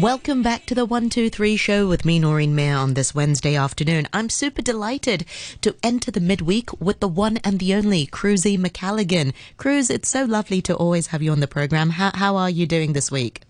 Welcome 0.00 0.42
back 0.42 0.66
to 0.66 0.74
the 0.74 0.84
123 0.84 1.56
show 1.56 1.88
with 1.88 2.04
me, 2.04 2.18
Noreen 2.18 2.54
Mayer, 2.54 2.76
on 2.76 2.92
this 2.92 3.14
Wednesday 3.14 3.56
afternoon. 3.56 4.06
I'm 4.12 4.28
super 4.28 4.60
delighted 4.60 5.24
to 5.62 5.74
enter 5.82 6.10
the 6.10 6.20
midweek 6.20 6.78
with 6.78 7.00
the 7.00 7.08
one 7.08 7.38
and 7.38 7.58
the 7.58 7.72
only 7.72 8.06
Cruzy 8.06 8.58
McCalligan. 8.58 9.32
Cruz, 9.56 9.88
it's 9.88 10.10
so 10.10 10.26
lovely 10.26 10.60
to 10.60 10.76
always 10.76 11.06
have 11.08 11.22
you 11.22 11.32
on 11.32 11.40
the 11.40 11.48
program. 11.48 11.88
How, 11.88 12.10
how 12.12 12.36
are 12.36 12.50
you 12.50 12.66
doing 12.66 12.92
this 12.92 13.10
week? 13.10 13.45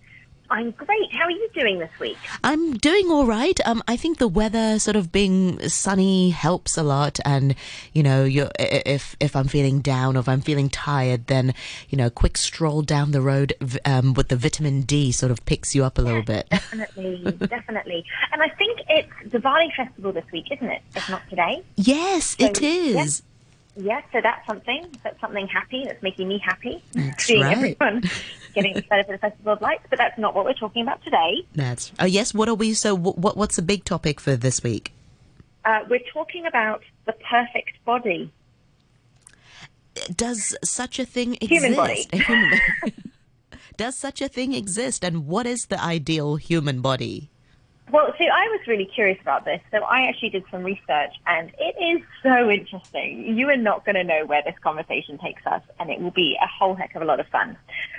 I'm 0.50 0.70
great. 0.72 1.12
How 1.12 1.24
are 1.24 1.30
you 1.30 1.48
doing 1.54 1.78
this 1.78 1.90
week? 1.98 2.16
I'm 2.44 2.74
doing 2.74 3.10
all 3.10 3.26
right. 3.26 3.58
Um, 3.66 3.82
I 3.88 3.96
think 3.96 4.18
the 4.18 4.28
weather 4.28 4.78
sort 4.78 4.96
of 4.96 5.10
being 5.10 5.68
sunny 5.68 6.30
helps 6.30 6.76
a 6.76 6.82
lot, 6.82 7.18
and 7.24 7.54
you 7.92 8.02
know, 8.02 8.26
if 8.58 9.16
if 9.20 9.34
I'm 9.34 9.48
feeling 9.48 9.80
down 9.80 10.16
or 10.16 10.20
if 10.20 10.28
I'm 10.28 10.40
feeling 10.40 10.68
tired, 10.68 11.26
then 11.26 11.54
you 11.88 11.98
know, 11.98 12.06
a 12.06 12.10
quick 12.10 12.36
stroll 12.36 12.82
down 12.82 13.10
the 13.10 13.20
road 13.20 13.54
um, 13.84 14.14
with 14.14 14.28
the 14.28 14.36
vitamin 14.36 14.82
D 14.82 15.12
sort 15.12 15.32
of 15.32 15.44
picks 15.46 15.74
you 15.74 15.84
up 15.84 15.98
a 15.98 16.02
little 16.02 16.22
bit. 16.22 16.48
Definitely, 16.50 17.32
definitely. 17.46 18.04
And 18.32 18.42
I 18.42 18.48
think 18.48 18.80
it's 18.88 19.32
the 19.32 19.38
Diwali 19.38 19.74
festival 19.74 20.12
this 20.12 20.24
week, 20.32 20.46
isn't 20.52 20.68
it? 20.68 20.82
If 20.94 21.08
not 21.10 21.22
today. 21.28 21.62
Yes, 21.76 22.36
so, 22.38 22.46
it 22.46 22.62
is. 22.62 23.22
Yes, 23.76 24.04
so 24.10 24.20
that's 24.22 24.46
something. 24.46 24.86
That's 25.02 25.20
something 25.20 25.46
happy. 25.48 25.84
That's 25.84 26.02
making 26.02 26.28
me 26.28 26.38
happy. 26.38 26.82
That's 26.92 27.24
seeing 27.24 27.42
right. 27.42 27.56
everyone 27.56 28.02
getting 28.56 28.76
excited 28.76 29.06
for 29.06 29.12
the 29.12 29.18
Festival 29.18 29.52
of 29.52 29.60
Lights. 29.60 29.84
But 29.88 30.00
that's 30.00 30.18
not 30.18 30.34
what 30.34 30.44
we're 30.44 30.54
talking 30.54 30.82
about 30.82 31.04
today. 31.04 31.46
That's 31.54 31.92
oh 32.00 32.06
yes. 32.06 32.34
What 32.34 32.48
are 32.48 32.54
we? 32.54 32.74
So 32.74 32.96
what? 32.96 33.36
What's 33.36 33.54
the 33.54 33.62
big 33.62 33.84
topic 33.84 34.18
for 34.18 34.34
this 34.34 34.64
week? 34.64 34.92
Uh, 35.64 35.80
we're 35.88 36.00
talking 36.12 36.46
about 36.46 36.82
the 37.04 37.12
perfect 37.12 37.84
body. 37.84 38.32
Does 40.14 40.56
such 40.64 40.98
a 40.98 41.04
thing 41.04 41.34
exist? 41.34 41.50
Human 41.50 41.74
body. 41.74 42.06
Does 43.76 43.96
such 43.96 44.20
a 44.20 44.28
thing 44.28 44.52
exist? 44.54 45.04
And 45.04 45.26
what 45.26 45.46
is 45.46 45.66
the 45.66 45.82
ideal 45.82 46.36
human 46.36 46.80
body? 46.80 47.30
Well, 47.92 48.12
see, 48.18 48.26
I 48.26 48.48
was 48.48 48.60
really 48.66 48.84
curious 48.84 49.18
about 49.22 49.44
this, 49.44 49.60
so 49.70 49.78
I 49.84 50.08
actually 50.08 50.30
did 50.30 50.44
some 50.50 50.64
research, 50.64 51.14
and 51.26 51.52
it 51.56 51.76
is 51.80 52.02
so 52.20 52.50
interesting. 52.50 53.36
You 53.38 53.48
are 53.50 53.56
not 53.56 53.84
going 53.84 53.94
to 53.94 54.02
know 54.02 54.26
where 54.26 54.42
this 54.42 54.56
conversation 54.60 55.18
takes 55.18 55.46
us, 55.46 55.62
and 55.78 55.88
it 55.88 56.00
will 56.00 56.10
be 56.10 56.36
a 56.42 56.48
whole 56.48 56.74
heck 56.74 56.96
of 56.96 57.02
a 57.02 57.04
lot 57.04 57.20
of 57.20 57.28
fun. 57.28 57.56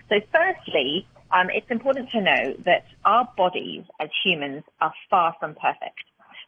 So, 0.09 0.19
firstly, 0.33 1.07
um, 1.31 1.49
it's 1.51 1.71
important 1.71 2.09
to 2.11 2.21
know 2.21 2.53
that 2.65 2.85
our 3.05 3.29
bodies 3.37 3.83
as 4.01 4.09
humans 4.25 4.63
are 4.81 4.93
far 5.09 5.35
from 5.39 5.55
perfect. 5.55 6.03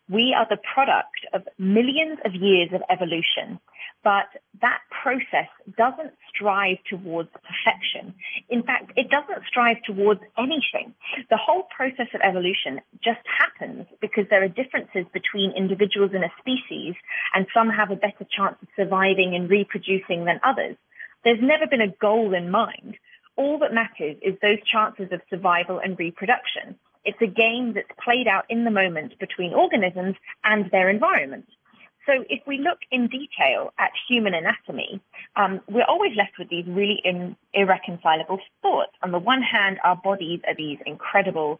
We 0.09 0.35
are 0.37 0.47
the 0.49 0.59
product 0.73 1.25
of 1.33 1.47
millions 1.57 2.19
of 2.25 2.35
years 2.35 2.71
of 2.73 2.81
evolution, 2.89 3.59
but 4.03 4.27
that 4.61 4.79
process 5.03 5.49
doesn't 5.77 6.13
strive 6.29 6.77
towards 6.89 7.29
perfection. 7.31 8.13
In 8.49 8.63
fact, 8.63 8.91
it 8.95 9.09
doesn't 9.09 9.45
strive 9.47 9.81
towards 9.83 10.21
anything. 10.37 10.93
The 11.29 11.37
whole 11.37 11.63
process 11.75 12.07
of 12.13 12.21
evolution 12.21 12.79
just 13.03 13.19
happens 13.27 13.87
because 14.01 14.25
there 14.29 14.43
are 14.43 14.47
differences 14.47 15.05
between 15.13 15.51
individuals 15.51 16.11
in 16.13 16.23
a 16.23 16.31
species 16.39 16.95
and 17.35 17.45
some 17.53 17.69
have 17.69 17.91
a 17.91 17.95
better 17.95 18.25
chance 18.29 18.55
of 18.61 18.67
surviving 18.75 19.35
and 19.35 19.49
reproducing 19.49 20.25
than 20.25 20.39
others. 20.43 20.77
There's 21.23 21.41
never 21.41 21.67
been 21.67 21.81
a 21.81 21.95
goal 22.01 22.33
in 22.33 22.49
mind. 22.49 22.95
All 23.35 23.59
that 23.59 23.73
matters 23.73 24.17
is 24.21 24.35
those 24.41 24.61
chances 24.63 25.11
of 25.11 25.21
survival 25.29 25.79
and 25.79 25.99
reproduction. 25.99 26.75
It's 27.05 27.21
a 27.21 27.27
game 27.27 27.73
that's 27.73 27.87
played 28.03 28.27
out 28.27 28.45
in 28.49 28.65
the 28.65 28.71
moment 28.71 29.17
between 29.19 29.53
organisms 29.53 30.15
and 30.43 30.69
their 30.71 30.89
environment. 30.89 31.47
So 32.05 32.25
if 32.29 32.41
we 32.47 32.57
look 32.57 32.79
in 32.91 33.07
detail 33.07 33.73
at 33.77 33.91
human 34.07 34.33
anatomy, 34.33 35.01
um, 35.35 35.61
we're 35.69 35.85
always 35.85 36.15
left 36.15 36.39
with 36.39 36.49
these 36.49 36.65
really 36.67 37.01
in, 37.03 37.35
irreconcilable 37.53 38.39
thoughts. 38.61 38.93
On 39.03 39.11
the 39.11 39.19
one 39.19 39.41
hand, 39.41 39.79
our 39.83 39.95
bodies 39.95 40.41
are 40.47 40.55
these 40.55 40.79
incredible, 40.85 41.59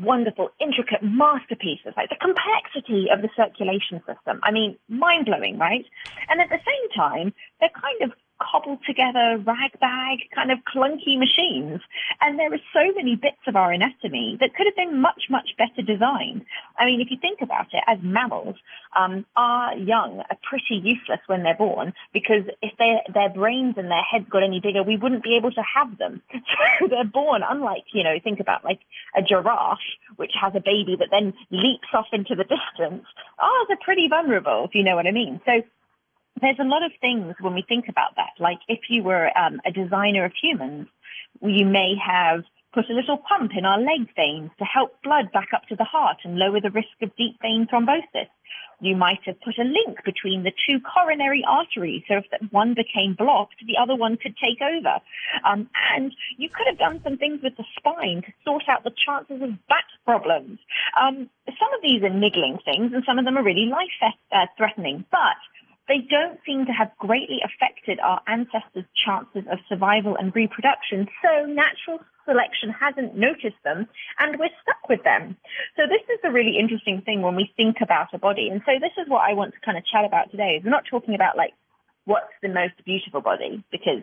wonderful, 0.00 0.50
intricate 0.60 1.02
masterpieces, 1.02 1.92
like 1.96 2.08
the 2.08 2.16
complexity 2.16 3.08
of 3.12 3.20
the 3.20 3.28
circulation 3.36 4.00
system. 4.06 4.40
I 4.42 4.52
mean, 4.52 4.78
mind 4.88 5.26
blowing, 5.26 5.58
right? 5.58 5.84
And 6.30 6.40
at 6.40 6.48
the 6.48 6.60
same 6.64 6.90
time, 6.96 7.34
they're 7.60 7.68
kind 7.68 8.02
of 8.02 8.12
cobbled 8.40 8.80
together 8.86 9.38
ragbag 9.38 10.28
kind 10.34 10.50
of 10.50 10.58
clunky 10.64 11.18
machines. 11.18 11.80
And 12.20 12.38
there 12.38 12.52
are 12.52 12.60
so 12.72 12.92
many 12.94 13.16
bits 13.16 13.40
of 13.46 13.56
our 13.56 13.72
anatomy 13.72 14.36
that 14.40 14.54
could 14.54 14.66
have 14.66 14.76
been 14.76 15.00
much, 15.00 15.24
much 15.30 15.50
better 15.56 15.82
designed. 15.82 16.44
I 16.78 16.84
mean, 16.86 17.00
if 17.00 17.10
you 17.10 17.16
think 17.20 17.40
about 17.40 17.66
it, 17.72 17.82
as 17.86 17.98
mammals, 18.02 18.56
um, 18.96 19.24
our 19.36 19.76
young 19.76 20.22
are 20.30 20.38
pretty 20.42 20.76
useless 20.82 21.20
when 21.26 21.42
they're 21.42 21.56
born 21.56 21.92
because 22.12 22.44
if 22.62 22.72
their 22.78 23.28
brains 23.28 23.74
and 23.76 23.90
their 23.90 24.02
heads 24.02 24.26
got 24.30 24.42
any 24.42 24.60
bigger, 24.60 24.82
we 24.82 24.96
wouldn't 24.96 25.22
be 25.22 25.36
able 25.36 25.52
to 25.52 25.62
have 25.62 25.98
them. 25.98 26.22
So 26.80 26.88
they're 26.88 27.04
born, 27.04 27.42
unlike, 27.48 27.84
you 27.92 28.02
know, 28.02 28.16
think 28.22 28.40
about 28.40 28.64
like 28.64 28.80
a 29.16 29.22
giraffe, 29.22 29.78
which 30.16 30.32
has 30.40 30.52
a 30.56 30.60
baby 30.60 30.96
that 30.98 31.08
then 31.10 31.32
leaps 31.50 31.88
off 31.94 32.06
into 32.12 32.34
the 32.34 32.42
distance. 32.42 33.06
Ours 33.38 33.66
are 33.70 33.78
pretty 33.84 34.08
vulnerable, 34.08 34.64
if 34.64 34.74
you 34.74 34.82
know 34.82 34.96
what 34.96 35.06
I 35.06 35.12
mean. 35.12 35.40
So 35.46 35.62
there's 36.40 36.58
a 36.60 36.64
lot 36.64 36.82
of 36.82 36.92
things 37.00 37.34
when 37.40 37.54
we 37.54 37.62
think 37.62 37.88
about 37.88 38.16
that. 38.16 38.32
Like 38.38 38.58
if 38.68 38.80
you 38.88 39.02
were 39.02 39.36
um, 39.38 39.60
a 39.64 39.70
designer 39.70 40.24
of 40.24 40.32
humans, 40.40 40.88
you 41.42 41.64
may 41.64 41.94
have 42.04 42.44
put 42.72 42.90
a 42.90 42.94
little 42.94 43.18
pump 43.18 43.52
in 43.56 43.64
our 43.64 43.78
leg 43.78 44.08
veins 44.16 44.50
to 44.58 44.64
help 44.64 45.00
blood 45.02 45.30
back 45.32 45.48
up 45.54 45.62
to 45.68 45.76
the 45.76 45.84
heart 45.84 46.18
and 46.24 46.36
lower 46.36 46.60
the 46.60 46.70
risk 46.70 46.98
of 47.02 47.14
deep 47.16 47.38
vein 47.40 47.68
thrombosis. 47.72 48.28
You 48.80 48.96
might 48.96 49.20
have 49.24 49.40
put 49.40 49.56
a 49.56 49.62
link 49.62 50.02
between 50.04 50.42
the 50.42 50.52
two 50.66 50.80
coronary 50.80 51.44
arteries 51.46 52.02
so 52.08 52.16
if 52.18 52.26
one 52.50 52.74
became 52.74 53.14
blocked, 53.16 53.62
the 53.64 53.78
other 53.80 53.94
one 53.94 54.16
could 54.16 54.34
take 54.36 54.60
over. 54.60 54.98
Um, 55.46 55.70
and 55.94 56.12
you 56.36 56.48
could 56.48 56.66
have 56.66 56.78
done 56.78 57.00
some 57.04 57.16
things 57.16 57.40
with 57.42 57.56
the 57.56 57.64
spine 57.78 58.22
to 58.26 58.32
sort 58.44 58.64
out 58.68 58.82
the 58.82 58.90
chances 58.90 59.40
of 59.40 59.50
back 59.68 59.86
problems. 60.04 60.58
Um, 61.00 61.30
some 61.46 61.72
of 61.72 61.80
these 61.82 62.02
are 62.02 62.10
niggling 62.10 62.58
things 62.64 62.90
and 62.92 63.04
some 63.06 63.18
of 63.18 63.24
them 63.24 63.38
are 63.38 63.44
really 63.44 63.70
life 63.70 64.12
uh, 64.32 64.46
but 64.58 65.38
they 65.88 65.98
don't 66.08 66.38
seem 66.46 66.66
to 66.66 66.72
have 66.72 66.90
greatly 66.98 67.40
affected 67.44 68.00
our 68.00 68.20
ancestors' 68.26 68.88
chances 69.04 69.44
of 69.50 69.58
survival 69.68 70.16
and 70.16 70.34
reproduction, 70.34 71.08
so 71.22 71.44
natural 71.46 72.00
selection 72.24 72.70
hasn't 72.70 73.16
noticed 73.16 73.60
them 73.64 73.86
and 74.18 74.38
we're 74.38 74.48
stuck 74.62 74.88
with 74.88 75.04
them. 75.04 75.36
So 75.76 75.82
this 75.86 76.02
is 76.08 76.20
a 76.24 76.32
really 76.32 76.56
interesting 76.58 77.02
thing 77.02 77.20
when 77.20 77.36
we 77.36 77.52
think 77.56 77.76
about 77.82 78.14
a 78.14 78.18
body. 78.18 78.48
And 78.48 78.62
so 78.64 78.72
this 78.80 78.92
is 78.96 79.08
what 79.08 79.28
I 79.28 79.34
want 79.34 79.52
to 79.54 79.60
kind 79.60 79.76
of 79.76 79.84
chat 79.84 80.04
about 80.04 80.30
today. 80.30 80.60
We're 80.64 80.70
not 80.70 80.84
talking 80.88 81.14
about 81.14 81.36
like 81.36 81.52
what's 82.06 82.32
the 82.42 82.48
most 82.48 82.74
beautiful 82.84 83.20
body 83.20 83.62
because 83.70 84.02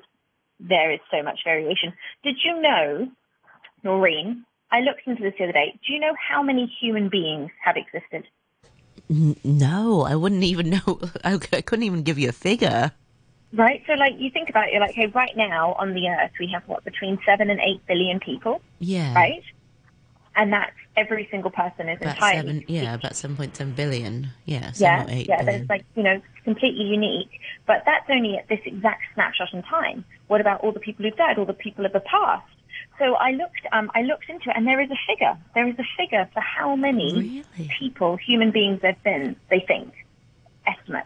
there 0.59 0.91
is 0.91 1.00
so 1.09 1.24
much 1.24 1.40
variation. 1.44 1.94
Did 2.24 2.38
you 2.44 2.62
know, 2.62 3.09
Noreen, 3.84 4.46
I 4.72 4.80
looked 4.81 5.08
into 5.08 5.24
this 5.24 5.34
the 5.38 5.46
other 5.46 5.53
day. 5.53 5.80
Do 5.86 5.94
you 5.94 6.00
know 6.00 6.14
how 6.16 6.44
many 6.44 6.72
human 6.80 7.09
beings 7.09 7.50
have 7.64 7.75
existed? 7.75 8.25
No, 9.12 10.02
I 10.02 10.16
wouldn't 10.16 10.44
even 10.44 10.70
know. 10.88 11.00
I, 11.24 11.38
couldn't 11.38 11.84
even 11.84 12.04
give 12.04 12.18
you 12.18 12.30
a 12.30 12.34
figure. 12.34 12.92
Right. 13.54 13.84
So, 13.86 13.94
like, 13.94 14.14
you 14.18 14.30
think 14.32 14.50
about 14.50 14.70
it, 14.70 14.72
you're 14.72 14.82
like, 14.82 14.96
hey, 14.96 15.08
right 15.08 15.36
now 15.36 15.74
on 15.74 15.94
the 15.94 16.08
Earth, 16.08 16.32
we 16.40 16.48
have 16.54 16.64
what 16.68 16.86
between 16.86 17.20
seven 17.26 17.50
and 17.50 17.60
eight 17.60 17.86
billion 17.86 18.20
people. 18.20 18.62
Yeah. 18.80 19.14
Right. 19.14 19.44
And 20.34 20.54
that's 20.54 20.72
every 20.96 21.28
single 21.30 21.52
person 21.52 21.90
is 21.90 21.98
about 22.00 22.16
entirely. 22.16 22.38
Seven, 22.38 22.64
yeah, 22.68 22.94
about 22.94 23.18
seven 23.18 23.36
point 23.36 23.54
seven 23.58 23.74
billion. 23.74 24.30
Yeah. 24.46 24.72
Yeah. 24.76 25.06
eight 25.10 25.28
yeah. 25.28 25.44
billion. 25.44 25.60
That's 25.60 25.70
like 25.70 25.86
you 25.96 26.04
know 26.04 26.22
completely 26.46 26.86
unique, 26.86 27.42
but 27.68 27.84
that's 27.86 28.10
only 28.10 28.38
at 28.38 28.48
this 28.48 28.62
exact 28.64 29.02
snapshot 29.14 29.54
in 29.54 29.62
time. 29.64 30.06
What 30.28 30.40
about 30.40 30.62
all 30.62 30.72
the 30.72 30.80
people 30.80 31.04
who've 31.04 31.18
died, 31.18 31.38
all 31.38 31.44
the 31.44 31.54
people 31.54 31.86
of 31.86 31.92
the 31.92 32.00
past? 32.00 32.48
So 33.02 33.16
I 33.16 33.32
looked, 33.32 33.62
um, 33.72 33.90
I 33.96 34.04
looked 34.04 34.30
into 34.30 34.52
it, 34.52 34.56
and 34.56 34.68
there 34.68 34.80
is 34.80 34.92
a 34.92 35.00
figure. 35.08 35.36
There 35.56 35.68
is 35.68 35.74
a 35.80 35.84
figure 35.98 36.30
for 36.36 36.40
how 36.40 36.76
many 36.76 37.44
really? 37.58 37.72
people, 37.80 38.16
human 38.16 38.52
beings, 38.52 38.80
there've 38.84 39.02
been. 39.04 39.36
They 39.50 39.60
think 39.68 39.92
estimate. 40.68 41.06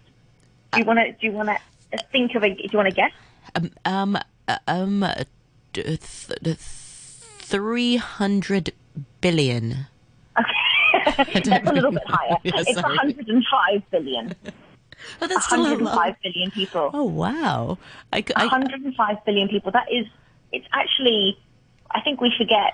Do 0.74 0.80
you 0.80 0.86
want 0.86 1.00
to? 1.00 1.14
Do 1.14 1.26
you 1.26 1.32
want 1.32 1.48
to 1.48 1.98
think 2.12 2.36
of 2.36 2.44
a? 2.44 2.50
Do 2.54 2.64
you 2.70 2.78
want 2.78 2.90
to 2.90 2.96
guess? 2.96 3.12
Um, 3.56 3.72
um, 3.86 4.18
uh, 4.50 4.58
um, 4.68 5.06
th- 5.72 6.00
th- 6.44 6.58
three 6.58 7.96
hundred 7.96 8.74
billion. 9.22 9.88
Okay, 10.38 11.40
that's 11.46 11.70
a 11.70 11.74
little 11.74 11.92
bit 11.92 12.04
higher. 12.06 12.36
Yeah, 12.44 12.52
it's 12.58 12.74
sorry. 12.74 12.98
105 12.98 13.90
billion. 13.92 14.36
Oh, 15.22 15.28
that's 15.28 15.46
still 15.46 15.60
a 15.60 15.70
105 15.70 15.96
lot. 15.96 16.16
billion 16.22 16.52
people. 16.52 16.90
Oh 16.94 17.06
wow! 17.06 17.78
I, 18.12 18.22
I- 18.36 18.48
105 18.48 19.24
billion 19.26 19.48
people. 19.48 19.72
That 19.72 19.88
is, 19.90 20.08
it's 20.52 20.68
actually, 20.74 21.38
I 21.96 22.02
think 22.02 22.20
we 22.20 22.32
forget, 22.38 22.74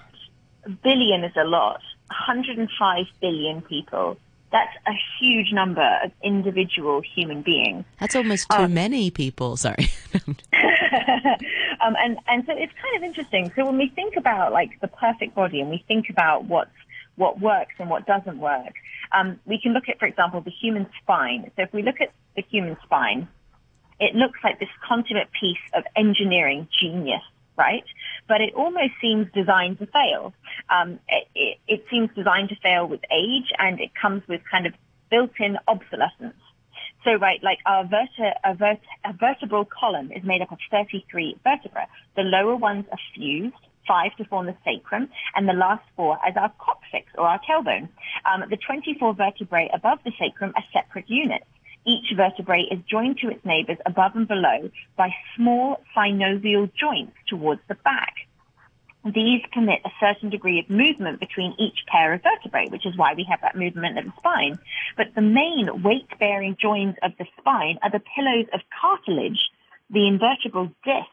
billion 0.84 1.24
is 1.24 1.34
a 1.36 1.44
lot. 1.44 1.82
105 2.08 3.06
billion 3.22 3.62
people. 3.62 4.18
That's 4.52 4.76
a 4.86 4.92
huge 5.20 5.54
number 5.54 5.88
of 6.04 6.12
individual 6.24 7.02
human 7.02 7.42
beings. 7.42 7.86
that's 8.00 8.16
almost 8.16 8.50
too 8.50 8.68
many 8.68 9.10
people. 9.10 9.56
Sorry. 9.56 9.90
um, 10.14 11.96
and 12.04 12.18
and 12.28 12.44
so 12.46 12.52
it's 12.52 12.74
kind 12.82 12.98
of 12.98 13.04
interesting. 13.04 13.52
So 13.56 13.66
when 13.66 13.78
we 13.78 13.90
think 13.96 14.18
about 14.18 14.52
like 14.52 14.72
the 14.82 14.90
perfect 14.90 15.36
body, 15.36 15.62
and 15.62 15.70
we 15.70 15.86
think 15.88 16.10
about 16.10 16.46
what's 16.46 16.72
what 17.16 17.40
works 17.40 17.76
and 17.80 17.90
what 17.90 18.06
doesn't 18.06 18.40
work, 18.40 18.74
um, 19.14 19.40
we 19.46 19.58
can 19.62 19.74
look 19.74 19.88
at, 19.88 20.00
for 20.00 20.06
example, 20.06 20.42
the 20.42 20.52
human 20.52 20.88
spine. 21.02 21.50
So 21.56 21.64
if 21.64 21.72
we 21.72 21.82
look 21.82 22.02
at 22.02 22.12
the 22.36 22.44
human 22.50 22.76
spine, 22.84 23.30
it 24.02 24.16
looks 24.16 24.40
like 24.44 24.60
this 24.60 24.70
consummate 24.86 25.30
piece 25.40 25.64
of 25.74 25.84
engineering 25.96 26.68
genius, 26.78 27.22
right? 27.58 27.86
But 28.28 28.42
it 28.42 28.54
almost 28.54 28.94
seems 29.02 29.28
designed 29.34 29.80
to 29.80 29.88
fail. 29.88 30.34
Um, 30.70 31.00
it, 31.08 31.28
it, 31.36 31.58
it 31.68 31.86
seems 31.90 32.10
designed 32.16 32.50
to 32.50 32.56
fail 32.56 32.88
with 32.88 33.02
age 33.12 33.52
and 33.58 33.80
it 33.80 33.92
comes 34.00 34.24
with 34.28 34.42
kind 34.50 34.66
of 34.66 34.74
built-in 35.10 35.58
obsolescence. 35.68 36.36
So, 37.04 37.16
right, 37.16 37.42
like 37.44 37.58
our 37.66 37.84
verta, 37.84 38.34
a, 38.44 38.54
vert, 38.54 38.80
a 39.04 39.14
vertebral 39.14 39.66
column 39.66 40.12
is 40.12 40.24
made 40.24 40.42
up 40.42 40.52
of 40.52 40.60
33 40.70 41.36
vertebrae. 41.44 41.88
The 42.16 42.22
lower 42.22 42.56
ones 42.56 42.86
are 42.92 43.00
fused, 43.16 43.56
five 43.88 44.16
to 44.18 44.26
form 44.26 44.46
the 44.46 44.56
sacrum, 44.64 45.10
and 45.36 45.50
the 45.50 45.54
last 45.54 45.84
four 45.96 46.18
as 46.26 46.36
our 46.38 46.52
coccyx 46.60 47.08
or 47.18 47.28
our 47.28 47.40
tailbone. 47.40 47.90
Um, 48.26 48.44
the 48.50 48.58
24 48.58 49.16
vertebrae 49.16 49.70
above 49.74 50.00
the 50.06 50.12
sacrum 50.20 50.54
are 50.56 50.64
separate 50.72 51.10
units. 51.10 51.46
Each 51.86 52.14
vertebrae 52.16 52.68
is 52.72 52.80
joined 52.90 53.18
to 53.20 53.30
its 53.30 53.44
neighbors 53.44 53.78
above 53.86 54.16
and 54.16 54.28
below 54.28 54.70
by 54.96 55.10
small 55.36 55.82
synovial 55.96 56.72
joints 56.74 57.14
towards 57.28 57.62
the 57.68 57.76
back. 57.76 58.14
These 59.04 59.42
permit 59.52 59.80
a 59.84 59.90
certain 60.00 60.30
degree 60.30 60.60
of 60.60 60.70
movement 60.70 61.20
between 61.20 61.56
each 61.58 61.80
pair 61.88 62.14
of 62.14 62.22
vertebrae, 62.22 62.68
which 62.70 62.86
is 62.86 62.96
why 62.96 63.16
we 63.16 63.26
have 63.30 63.42
that 63.42 63.56
movement 63.56 63.98
of 63.98 64.06
the 64.06 64.14
spine. 64.18 64.60
But 64.96 65.16
the 65.16 65.22
main 65.22 65.82
weight-bearing 65.82 66.58
joints 66.62 67.00
of 67.02 67.14
the 67.18 67.26
spine 67.40 67.80
are 67.82 67.90
the 67.90 68.04
pillows 68.16 68.46
of 68.54 68.62
cartilage, 68.80 69.50
the 69.90 70.02
invertebral 70.02 70.72
discs 70.86 71.10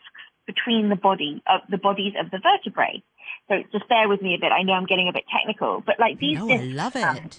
between 0.47 0.91
the 0.91 0.97
body 0.97 1.43
of 1.47 1.63
the 1.71 1.79
bodies 1.79 2.13
of 2.21 2.31
the 2.31 2.41
vertebrae. 2.43 3.03
So 3.49 3.63
just 3.73 3.89
bear 3.89 4.07
with 4.07 4.21
me 4.21 4.35
a 4.35 4.39
bit. 4.39 4.53
I 4.53 4.63
know 4.63 4.75
I'm 4.75 4.87
getting 4.87 5.09
a 5.09 5.13
bit 5.13 5.25
technical, 5.33 5.83
but 5.85 5.99
like 5.99 6.19
these 6.19 6.39
no, 6.39 6.49
discs, 6.49 6.65
I 6.65 6.67
love 6.67 6.97
um, 6.97 7.17
it. 7.17 7.39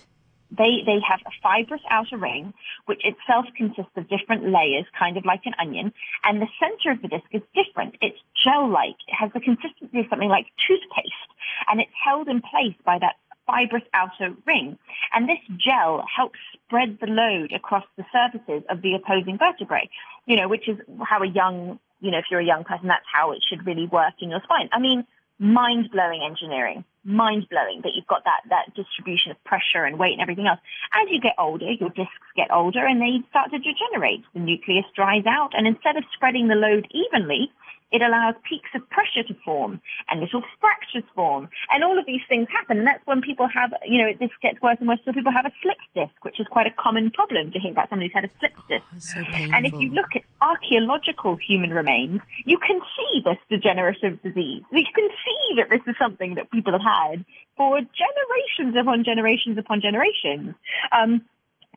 They 0.51 0.81
they 0.85 0.99
have 1.07 1.19
a 1.25 1.31
fibrous 1.41 1.81
outer 1.89 2.17
ring, 2.17 2.53
which 2.85 3.01
itself 3.03 3.45
consists 3.55 3.91
of 3.95 4.09
different 4.09 4.45
layers, 4.45 4.85
kind 4.97 5.17
of 5.17 5.25
like 5.25 5.41
an 5.45 5.53
onion, 5.59 5.93
and 6.23 6.41
the 6.41 6.47
center 6.59 6.91
of 6.91 7.01
the 7.01 7.07
disc 7.07 7.25
is 7.31 7.41
different. 7.53 7.95
It's 8.01 8.17
gel-like. 8.43 8.97
It 9.07 9.15
has 9.19 9.31
the 9.33 9.39
consistency 9.39 9.99
of 9.99 10.05
something 10.09 10.29
like 10.29 10.47
toothpaste, 10.67 11.29
and 11.69 11.79
it's 11.79 11.91
held 12.03 12.27
in 12.27 12.41
place 12.41 12.75
by 12.85 12.97
that 12.99 13.15
fibrous 13.45 13.83
outer 13.93 14.35
ring. 14.45 14.77
And 15.13 15.27
this 15.27 15.39
gel 15.57 16.05
helps 16.15 16.39
spread 16.53 16.99
the 17.01 17.07
load 17.07 17.51
across 17.51 17.85
the 17.97 18.05
surfaces 18.11 18.63
of 18.69 18.81
the 18.81 18.93
opposing 18.93 19.37
vertebrae, 19.37 19.89
you 20.25 20.35
know, 20.35 20.47
which 20.47 20.69
is 20.69 20.77
how 21.03 21.21
a 21.23 21.27
young, 21.27 21.79
you 21.99 22.11
know, 22.11 22.19
if 22.19 22.25
you're 22.29 22.39
a 22.39 22.45
young 22.45 22.63
person, 22.63 22.87
that's 22.87 23.05
how 23.11 23.31
it 23.31 23.43
should 23.47 23.65
really 23.65 23.87
work 23.87 24.13
in 24.21 24.29
your 24.29 24.41
spine. 24.43 24.69
I 24.71 24.79
mean, 24.79 25.05
mind-blowing 25.39 26.21
engineering, 26.23 26.83
mind-blowing 27.09 27.81
that 27.83 27.93
you've 27.95 28.07
got 28.07 28.23
that, 28.23 28.41
that 28.49 28.73
distribution 28.75 29.31
of 29.31 29.43
pressure 29.43 29.83
and 29.83 29.97
weight 29.97 30.13
and 30.13 30.21
everything 30.21 30.47
else. 30.47 30.59
As 30.93 31.09
you 31.09 31.19
get 31.19 31.35
older, 31.37 31.71
your 31.71 31.89
discs 31.89 32.13
get 32.35 32.51
older 32.51 32.85
and 32.85 33.01
they 33.01 33.25
start 33.29 33.51
to 33.51 33.57
degenerate. 33.57 34.23
The 34.33 34.39
nucleus 34.39 34.85
dries 34.95 35.25
out 35.25 35.51
and 35.57 35.67
instead 35.67 35.97
of 35.97 36.03
spreading 36.13 36.47
the 36.47 36.55
load 36.55 36.87
evenly, 36.91 37.51
it 37.91 38.01
allows 38.01 38.35
peaks 38.47 38.69
of 38.75 38.87
pressure 38.89 39.23
to 39.27 39.33
form 39.43 39.81
and 40.09 40.21
little 40.21 40.43
fractures 40.59 41.03
form 41.15 41.49
and 41.71 41.83
all 41.83 41.97
of 41.97 42.05
these 42.05 42.21
things 42.29 42.47
happen. 42.49 42.79
And 42.79 42.87
that's 42.87 43.05
when 43.05 43.21
people 43.21 43.47
have, 43.47 43.73
you 43.85 43.97
know, 44.01 44.13
this 44.19 44.29
gets 44.41 44.61
worse 44.61 44.77
and 44.79 44.87
worse. 44.87 44.99
So 45.05 45.13
people 45.13 45.31
have 45.31 45.45
a 45.45 45.51
slip 45.61 45.77
disc, 45.95 46.13
which 46.23 46.39
is 46.39 46.47
quite 46.47 46.67
a 46.67 46.71
common 46.71 47.11
problem 47.11 47.51
to 47.51 47.59
hear 47.59 47.71
about 47.71 47.89
somebody 47.89 48.07
who's 48.07 48.15
had 48.15 48.25
a 48.25 48.31
slip 48.39 48.53
disc. 48.67 48.85
So 48.99 49.21
And 49.53 49.65
if 49.65 49.73
you 49.73 49.89
look 49.89 50.15
at 50.15 50.23
archaeological 50.41 51.35
human 51.35 51.71
remains, 51.71 52.21
you 52.45 52.57
can 52.57 52.79
see 52.95 53.21
this 53.25 53.37
degenerative 53.49 54.21
disease. 54.21 54.63
You 54.71 54.85
can 54.93 55.09
see 55.25 55.55
that 55.57 55.69
this 55.69 55.81
is 55.87 55.95
something 55.97 56.35
that 56.35 56.51
people 56.51 56.73
have 56.73 56.81
had 56.81 57.25
for 57.57 57.79
generations 57.79 58.75
upon 58.79 59.03
generations 59.03 59.57
upon 59.57 59.81
generations. 59.81 60.55
Um, 60.91 61.25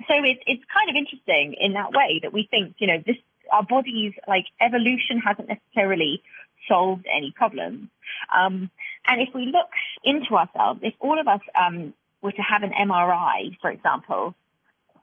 so 0.08 0.14
it, 0.14 0.38
it's 0.46 0.64
kind 0.72 0.90
of 0.90 0.96
interesting 0.96 1.54
in 1.60 1.74
that 1.74 1.92
way 1.92 2.20
that 2.22 2.32
we 2.32 2.48
think, 2.50 2.76
you 2.78 2.86
know, 2.86 3.02
this 3.04 3.16
our 3.52 3.62
bodies, 3.62 4.14
like 4.26 4.46
evolution, 4.60 5.20
hasn't 5.24 5.48
necessarily 5.48 6.22
solved 6.68 7.06
any 7.14 7.32
problems. 7.36 7.88
Um, 8.34 8.70
and 9.06 9.20
if 9.20 9.34
we 9.34 9.46
look 9.46 9.70
into 10.04 10.34
ourselves, 10.34 10.80
if 10.82 10.94
all 11.00 11.18
of 11.18 11.28
us 11.28 11.40
um, 11.54 11.94
were 12.22 12.32
to 12.32 12.42
have 12.42 12.62
an 12.62 12.70
MRI, 12.70 13.56
for 13.60 13.70
example, 13.70 14.34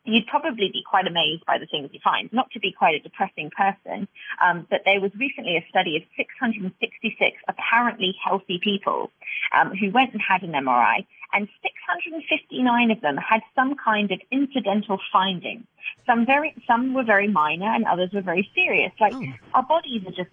you'd 0.06 0.28
probably 0.28 0.70
be 0.72 0.84
quite 0.90 1.08
amazed 1.08 1.46
by 1.46 1.58
the 1.58 1.66
things 1.66 1.90
you 1.92 2.00
find. 2.04 2.32
Not 2.34 2.50
to 2.52 2.60
be 2.60 2.72
quite 2.72 2.96
a 2.96 3.00
depressing 3.00 3.52
person, 3.56 4.08
um, 4.44 4.66
but 4.70 4.82
there 4.86 5.00
was 5.00 5.12
recently 5.20 5.58
a 5.58 5.66
study 5.70 5.98
of 5.98 6.04
666 6.18 7.38
apparently 7.48 8.16
healthy 8.24 8.60
people 8.64 9.12
um, 9.56 9.72
who 9.76 9.92
went 9.92 10.14
and 10.14 10.22
had 10.22 10.42
an 10.44 10.52
MRI, 10.52 11.06
and 11.34 11.48
659 11.62 12.92
of 12.92 13.02
them 13.02 13.18
had 13.18 13.42
some 13.56 13.76
kind 13.76 14.12
of 14.12 14.20
incidental 14.32 15.00
finding. 15.12 15.68
Some 16.06 16.26
very, 16.26 16.54
some 16.68 16.94
were 16.94 17.04
very 17.04 17.28
minor, 17.28 17.68
and 17.74 17.86
others 17.86 18.12
were 18.14 18.22
very 18.22 18.50
serious. 18.56 18.92
Like 19.00 19.14
Oh. 19.14 19.24
our 19.54 19.64
bodies 19.64 20.04
are 20.08 20.12
just 20.12 20.30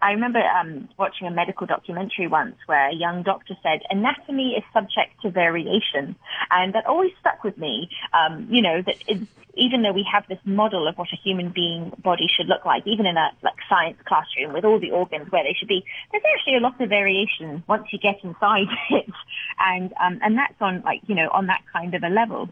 I 0.00 0.12
remember 0.12 0.38
um, 0.40 0.88
watching 0.96 1.26
a 1.26 1.30
medical 1.30 1.66
documentary 1.66 2.28
once 2.28 2.54
where 2.66 2.88
a 2.88 2.94
young 2.94 3.24
doctor 3.24 3.56
said 3.62 3.80
anatomy 3.90 4.54
is 4.56 4.62
subject 4.72 5.20
to 5.22 5.30
variation, 5.30 6.14
and 6.50 6.72
that 6.74 6.86
always 6.86 7.10
stuck 7.20 7.42
with 7.42 7.58
me. 7.58 7.90
Um, 8.12 8.46
you 8.48 8.62
know 8.62 8.80
that 8.82 8.96
it, 9.08 9.26
even 9.54 9.82
though 9.82 9.92
we 9.92 10.06
have 10.10 10.24
this 10.28 10.38
model 10.44 10.86
of 10.86 10.96
what 10.96 11.08
a 11.12 11.16
human 11.16 11.50
being 11.50 11.92
body 11.98 12.28
should 12.28 12.46
look 12.46 12.64
like, 12.64 12.86
even 12.86 13.06
in 13.06 13.16
a 13.16 13.30
like 13.42 13.56
science 13.68 13.98
classroom 14.06 14.52
with 14.52 14.64
all 14.64 14.78
the 14.78 14.92
organs 14.92 15.32
where 15.32 15.42
they 15.42 15.54
should 15.58 15.66
be, 15.68 15.84
there's 16.12 16.22
actually 16.32 16.56
a 16.56 16.60
lot 16.60 16.80
of 16.80 16.88
variation 16.88 17.64
once 17.66 17.88
you 17.92 17.98
get 17.98 18.22
inside 18.22 18.68
it, 18.90 19.10
and 19.58 19.92
um, 20.00 20.20
and 20.22 20.38
that's 20.38 20.60
on 20.60 20.80
like 20.82 21.00
you 21.08 21.16
know 21.16 21.28
on 21.32 21.46
that 21.46 21.62
kind 21.72 21.94
of 21.94 22.04
a 22.04 22.08
level. 22.08 22.48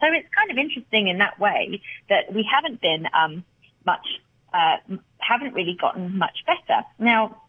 So 0.00 0.06
it's 0.12 0.28
kind 0.34 0.50
of 0.50 0.58
interesting 0.58 1.08
in 1.08 1.18
that 1.18 1.38
way 1.38 1.82
that 2.08 2.32
we 2.32 2.48
haven't 2.50 2.80
been 2.80 3.06
um, 3.12 3.44
much, 3.84 4.06
uh, 4.54 4.76
haven't 5.18 5.54
really 5.54 5.76
gotten 5.80 6.16
much 6.16 6.44
better. 6.46 6.82
Now, 6.98 7.42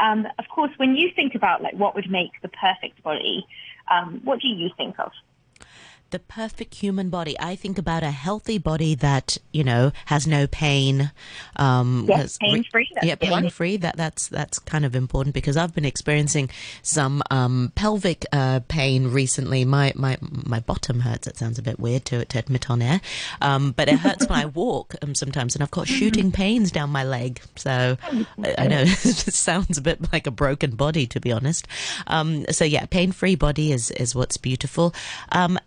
um, 0.00 0.26
of 0.38 0.44
course, 0.48 0.70
when 0.76 0.96
you 0.96 1.10
think 1.16 1.34
about 1.34 1.62
like 1.62 1.74
what 1.74 1.94
would 1.94 2.10
make 2.10 2.32
the 2.42 2.48
perfect 2.48 3.02
body, 3.02 3.46
um, 3.90 4.20
what 4.24 4.40
do 4.40 4.48
you 4.48 4.70
think 4.76 4.98
of? 4.98 5.12
The 6.10 6.18
perfect 6.18 6.76
human 6.76 7.10
body. 7.10 7.36
I 7.38 7.54
think 7.54 7.76
about 7.78 8.02
a 8.02 8.10
healthy 8.10 8.58
body 8.58 8.94
that 8.96 9.38
you 9.52 9.64
know 9.64 9.92
has 10.06 10.26
no 10.26 10.46
pain. 10.46 11.12
Um, 11.56 12.06
Yes, 12.08 12.38
pain-free, 12.38 12.88
that's 12.94 13.06
Yeah, 13.06 13.14
pain 13.16 13.50
free. 13.50 13.76
That 13.76 13.96
that's 13.96 14.28
that's 14.28 14.58
kind 14.58 14.84
of 14.84 14.94
important 14.96 15.34
because 15.34 15.56
I've 15.56 15.74
been 15.74 15.84
experiencing 15.84 16.50
some 16.82 17.22
um, 17.30 17.72
pelvic 17.74 18.24
uh, 18.32 18.60
pain 18.68 19.08
recently. 19.08 19.64
My 19.64 19.92
my 19.96 20.16
my 20.20 20.60
bottom 20.60 21.00
hurts. 21.00 21.26
It 21.26 21.36
sounds 21.36 21.58
a 21.58 21.62
bit 21.62 21.78
weird 21.78 22.04
to 22.06 22.24
to 22.24 22.38
admit 22.38 22.70
on 22.70 22.80
air, 22.80 23.00
um, 23.40 23.72
but 23.72 23.88
it 23.88 23.98
hurts 23.98 24.28
when 24.28 24.38
I 24.38 24.46
walk 24.58 24.94
um, 25.02 25.14
sometimes, 25.14 25.54
and 25.54 25.62
I've 25.62 25.70
got 25.70 25.88
shooting 25.88 26.32
pains 26.32 26.70
down 26.70 26.90
my 26.90 27.04
leg. 27.04 27.40
So 27.56 27.96
I, 28.02 28.54
I 28.56 28.66
know 28.68 28.82
it 28.82 28.96
sounds 28.96 29.76
a 29.76 29.82
bit 29.82 30.12
like 30.12 30.26
a 30.26 30.30
broken 30.30 30.70
body, 30.76 31.06
to 31.08 31.20
be 31.20 31.32
honest. 31.32 31.68
Um, 32.06 32.46
so 32.50 32.64
yeah, 32.64 32.86
pain 32.86 33.12
free 33.12 33.34
body 33.34 33.72
is 33.72 33.90
is 33.92 34.14
what's 34.14 34.38
beautiful, 34.38 34.94
um, 35.32 35.58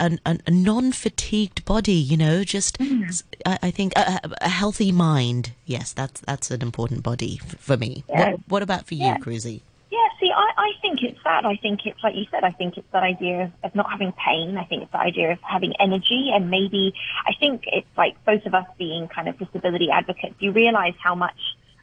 and 0.00 0.20
an, 0.24 0.38
an, 0.38 0.42
a 0.46 0.50
non 0.50 0.92
fatigued 0.92 1.64
body. 1.64 1.92
You 1.92 2.16
know, 2.16 2.44
just 2.44 2.78
mm. 2.78 3.22
I, 3.46 3.58
I 3.64 3.70
think 3.70 3.92
a, 3.96 4.20
a 4.40 4.48
healthy 4.48 4.92
mind. 4.92 5.52
Yes, 5.66 5.92
that's 5.92 6.20
that's 6.22 6.50
an 6.50 6.62
important 6.62 7.02
body 7.02 7.40
f- 7.42 7.56
for 7.58 7.76
me. 7.76 8.04
Yeah. 8.08 8.30
What, 8.30 8.40
what 8.48 8.62
about 8.62 8.86
for 8.86 8.94
you, 8.94 9.06
Yeah. 9.06 9.18
Cruzy? 9.18 9.62
Yeah, 9.90 10.06
see, 10.20 10.30
I, 10.30 10.50
I 10.56 10.72
think 10.80 11.02
it's 11.02 11.18
that. 11.24 11.44
I 11.44 11.56
think 11.56 11.84
it's 11.84 12.02
like 12.04 12.14
you 12.14 12.24
said. 12.30 12.44
I 12.44 12.52
think 12.52 12.76
it's 12.76 12.86
that 12.92 13.02
idea 13.02 13.44
of, 13.44 13.52
of 13.64 13.74
not 13.74 13.90
having 13.90 14.12
pain. 14.12 14.56
I 14.56 14.64
think 14.64 14.84
it's 14.84 14.92
the 14.92 15.00
idea 15.00 15.32
of 15.32 15.40
having 15.42 15.72
energy, 15.80 16.30
and 16.32 16.48
maybe 16.48 16.94
I 17.26 17.32
think 17.40 17.64
it's 17.66 17.88
like 17.96 18.14
both 18.24 18.46
of 18.46 18.54
us 18.54 18.66
being 18.78 19.08
kind 19.08 19.28
of 19.28 19.36
disability 19.38 19.90
advocates. 19.90 20.36
You 20.38 20.52
realise 20.52 20.94
how 21.02 21.16
much 21.16 21.34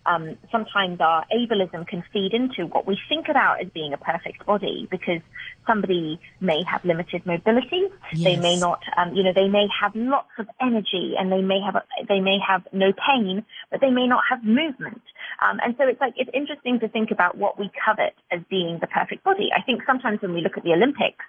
um, 0.07 0.37
sometimes 0.51 0.99
our 1.01 1.25
ableism 1.31 1.85
can 1.87 2.03
feed 2.11 2.33
into 2.33 2.65
what 2.65 2.87
we 2.87 2.97
think 3.09 3.27
about 3.29 3.61
as 3.61 3.69
being 3.73 3.93
a 3.93 3.97
perfect 3.97 4.45
body, 4.45 4.87
because 4.89 5.21
somebody 5.67 6.19
may 6.39 6.63
have 6.63 6.83
limited 6.85 7.25
mobility. 7.25 7.83
Yes. 8.13 8.23
They 8.23 8.37
may 8.37 8.57
not, 8.57 8.81
um, 8.97 9.13
you 9.13 9.23
know, 9.23 9.33
they 9.33 9.49
may 9.49 9.67
have 9.81 9.93
lots 9.95 10.31
of 10.39 10.47
energy, 10.61 11.15
and 11.19 11.31
they 11.31 11.41
may 11.41 11.59
have 11.61 11.75
a, 11.75 11.83
they 12.07 12.21
may 12.21 12.39
have 12.39 12.63
no 12.71 12.93
pain, 12.93 13.45
but 13.69 13.81
they 13.81 13.91
may 13.91 14.07
not 14.07 14.23
have 14.29 14.43
movement. 14.43 15.01
Um, 15.43 15.59
and 15.63 15.75
so 15.77 15.87
it's 15.87 16.01
like 16.01 16.13
it's 16.17 16.31
interesting 16.33 16.79
to 16.79 16.87
think 16.87 17.11
about 17.11 17.37
what 17.37 17.59
we 17.59 17.69
covet 17.85 18.15
as 18.31 18.41
being 18.49 18.79
the 18.79 18.87
perfect 18.87 19.23
body. 19.23 19.49
I 19.55 19.61
think 19.61 19.83
sometimes 19.85 20.21
when 20.21 20.33
we 20.33 20.41
look 20.41 20.57
at 20.57 20.63
the 20.63 20.71
Olympics, 20.71 21.25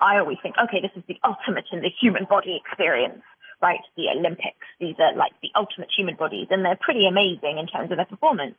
I 0.00 0.18
always 0.18 0.38
think, 0.42 0.56
okay, 0.58 0.80
this 0.80 0.90
is 0.96 1.04
the 1.06 1.18
ultimate 1.22 1.66
in 1.70 1.80
the 1.80 1.90
human 2.00 2.24
body 2.24 2.60
experience, 2.64 3.22
right? 3.64 3.80
The 3.96 4.08
Olympics. 4.14 4.66
These 4.78 4.96
are 4.98 5.16
like 5.16 5.32
the 5.40 5.48
ultimate 5.56 5.88
human 5.96 6.16
bodies, 6.16 6.48
and 6.50 6.64
they're 6.64 6.78
pretty 6.78 7.06
amazing 7.06 7.56
in 7.58 7.66
terms 7.66 7.90
of 7.90 7.96
their 7.96 8.04
performance. 8.04 8.56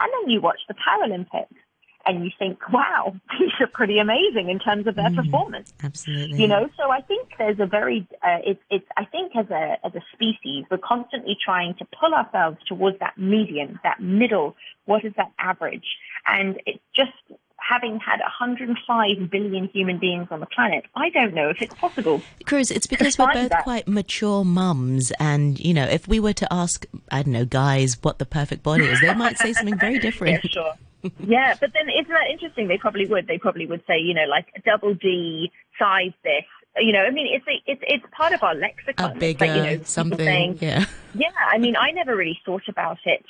And 0.00 0.10
then 0.14 0.30
you 0.30 0.40
watch 0.40 0.60
the 0.66 0.74
Paralympics, 0.74 1.52
and 2.06 2.24
you 2.24 2.30
think, 2.38 2.58
wow, 2.72 3.14
these 3.38 3.52
are 3.60 3.66
pretty 3.66 3.98
amazing 3.98 4.48
in 4.48 4.58
terms 4.58 4.86
of 4.86 4.94
their 4.94 5.10
performance. 5.10 5.74
Absolutely. 5.82 6.40
You 6.40 6.48
know, 6.48 6.68
so 6.76 6.90
I 6.90 7.02
think 7.02 7.28
there's 7.36 7.60
a 7.60 7.66
very, 7.66 8.06
uh, 8.22 8.38
it's, 8.44 8.62
it's, 8.70 8.86
I 8.96 9.04
think 9.04 9.32
as 9.36 9.50
a, 9.50 9.76
as 9.84 9.92
a 9.94 10.02
species, 10.14 10.64
we're 10.70 10.78
constantly 10.78 11.36
trying 11.44 11.74
to 11.78 11.86
pull 12.00 12.14
ourselves 12.14 12.58
towards 12.66 12.98
that 13.00 13.18
median, 13.18 13.78
that 13.82 14.00
middle. 14.00 14.56
What 14.86 15.04
is 15.04 15.12
that 15.16 15.32
average? 15.38 15.96
And 16.26 16.60
it's 16.64 16.82
just 16.94 17.12
having 17.68 17.98
had 17.98 18.20
105 18.20 19.30
billion 19.30 19.68
human 19.68 19.98
beings 19.98 20.28
on 20.30 20.40
the 20.40 20.46
planet. 20.46 20.84
I 20.94 21.10
don't 21.10 21.34
know 21.34 21.50
if 21.50 21.60
it's 21.60 21.74
possible. 21.74 22.22
Cruz, 22.44 22.70
it's 22.70 22.86
because 22.86 23.18
we're 23.18 23.32
both 23.32 23.50
that. 23.50 23.64
quite 23.64 23.88
mature 23.88 24.44
mums, 24.44 25.12
and 25.18 25.58
you 25.58 25.74
know, 25.74 25.84
if 25.84 26.06
we 26.06 26.20
were 26.20 26.32
to 26.34 26.52
ask, 26.52 26.86
I 27.10 27.22
don't 27.22 27.32
know, 27.32 27.44
guys, 27.44 27.98
what 28.02 28.18
the 28.18 28.26
perfect 28.26 28.62
body 28.62 28.84
is, 28.84 29.00
they 29.00 29.14
might 29.14 29.38
say 29.38 29.52
something 29.52 29.78
very 29.78 29.98
different. 30.06 30.44
Yeah, 30.44 30.50
sure. 30.50 30.72
yeah, 31.20 31.54
but 31.60 31.72
then 31.72 31.88
isn't 31.88 32.12
that 32.12 32.30
interesting? 32.30 32.68
They 32.68 32.78
probably 32.78 33.06
would. 33.06 33.26
They 33.26 33.38
probably 33.38 33.66
would 33.66 33.82
say, 33.86 33.98
you 33.98 34.14
know, 34.14 34.26
like 34.28 34.46
double 34.64 34.94
D 34.94 35.50
size 35.78 36.12
this. 36.22 36.44
You 36.78 36.92
know, 36.92 37.00
I 37.00 37.10
mean, 37.10 37.26
it's 37.34 37.46
a, 37.48 37.70
it's 37.70 37.82
it's 37.86 38.04
part 38.12 38.32
of 38.32 38.42
our 38.42 38.54
lexicon. 38.54 39.16
A 39.16 39.18
bigger 39.18 39.46
like, 39.46 39.56
you 39.56 39.78
know, 39.78 39.82
something. 39.84 40.18
Saying, 40.18 40.58
yeah. 40.60 40.84
Yeah, 41.14 41.30
I 41.50 41.58
mean, 41.58 41.74
I 41.76 41.90
never 41.92 42.14
really 42.14 42.38
thought 42.44 42.68
about 42.68 42.98
it 43.06 43.24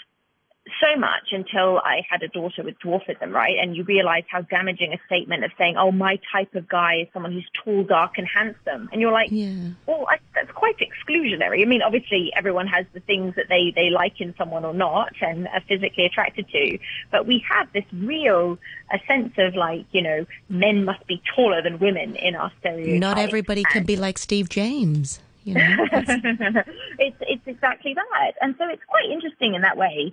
so 0.80 0.99
much 0.99 1.32
until 1.32 1.78
I 1.78 2.02
had 2.08 2.23
a 2.23 2.28
daughter 2.28 2.62
with 2.62 2.78
dwarfism, 2.85 3.32
right? 3.32 3.56
And 3.61 3.76
you 3.76 3.85
realize 3.85 4.25
how 4.28 4.42
damaging 4.42 4.92
a 4.92 4.99
statement 5.06 5.44
of 5.44 5.52
saying, 5.56 5.76
"Oh, 5.76 5.92
my 5.92 6.18
type 6.32 6.54
of 6.54 6.68
guy 6.68 7.02
is 7.02 7.08
someone 7.12 7.32
who's 7.32 7.49
tall, 7.64 7.85
dark, 7.85 8.18
and 8.18 8.26
handsome," 8.26 8.88
and 8.92 9.00
you're 9.00 9.12
like, 9.12 9.28
Yeah. 9.30 9.70
well, 9.87 10.06
I, 10.08 10.18
that's 10.35 10.50
quite 10.52 10.76
exclusionary. 10.78 11.62
I 11.62 11.64
mean, 11.66 11.82
obviously, 11.82 12.32
everyone 12.37 12.66
has 12.66 12.87
the 12.92 13.00
things 13.00 13.35
that 13.37 13.46
they, 13.49 13.73
they 13.75 13.90
like 13.90 14.20
in 14.20 14.35
someone 14.37 14.64
or 14.64 14.75
not 14.75 15.12
and 15.20 15.49
are 15.49 15.62
physically 15.68 16.04
attracted 16.04 16.49
to. 16.49 16.78
But 17.11 17.26
we 17.26 17.44
have 17.49 17.73
this 17.73 17.85
real 17.92 18.58
a 18.92 18.99
sense 19.06 19.32
of 19.38 19.54
like, 19.54 19.87
you 19.92 20.02
know, 20.02 20.26
men 20.49 20.85
must 20.85 21.06
be 21.06 21.20
taller 21.35 21.62
than 21.62 21.78
women 21.78 22.16
in 22.16 22.37
our 22.37 22.52
stereotypes. 22.61 23.00
Not 23.00 23.18
everybody 23.18 23.64
can 23.64 23.85
be 23.85 23.96
like 23.96 24.18
Steve 24.18 24.49
James. 24.49 25.20
You 25.44 25.54
know? 25.54 25.76
it's 25.92 27.16
it's 27.20 27.46
exactly 27.46 27.94
that, 27.94 28.32
and 28.40 28.56
so 28.58 28.64
it's 28.68 28.82
quite 28.88 29.08
interesting 29.12 29.54
in 29.54 29.62
that 29.62 29.76
way. 29.76 30.12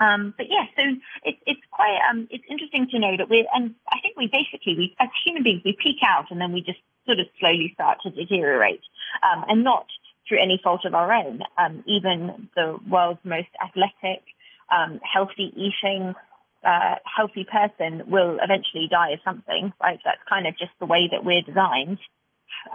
Um, 0.00 0.34
but 0.36 0.46
yeah, 0.50 0.66
so 0.76 0.82
it's 1.22 1.38
it's 1.46 1.60
quite 1.70 1.98
um, 2.10 2.26
it's 2.30 2.44
interesting 2.50 2.88
to 2.90 2.98
know 2.98 3.16
that 3.16 3.30
we 3.30 3.48
and 3.54 3.74
I 3.88 4.00
think 4.00 4.16
we 4.16 4.26
basically 4.26 4.74
we 4.76 4.96
as 4.98 5.08
human 5.24 5.44
beings 5.44 5.62
we 5.64 5.76
peak 5.80 6.02
out 6.06 6.30
and 6.30 6.40
then 6.40 6.52
we 6.52 6.62
just 6.62 6.80
sort 7.06 7.20
of 7.20 7.26
slowly 7.38 7.70
start 7.74 7.98
to 8.02 8.10
deteriorate, 8.10 8.82
um, 9.22 9.44
and 9.48 9.62
not 9.62 9.86
through 10.28 10.42
any 10.42 10.60
fault 10.62 10.84
of 10.84 10.94
our 10.94 11.12
own. 11.12 11.40
Um, 11.58 11.84
even 11.86 12.48
the 12.56 12.78
world's 12.88 13.20
most 13.24 13.50
athletic, 13.62 14.24
um, 14.72 15.00
healthy 15.04 15.52
eating, 15.54 16.14
uh, 16.64 16.96
healthy 17.04 17.44
person 17.44 18.10
will 18.10 18.38
eventually 18.42 18.88
die 18.90 19.10
of 19.10 19.20
something. 19.24 19.72
Right? 19.80 20.00
That's 20.04 20.20
kind 20.28 20.46
of 20.46 20.56
just 20.58 20.72
the 20.80 20.86
way 20.86 21.08
that 21.12 21.24
we're 21.24 21.42
designed. 21.42 21.98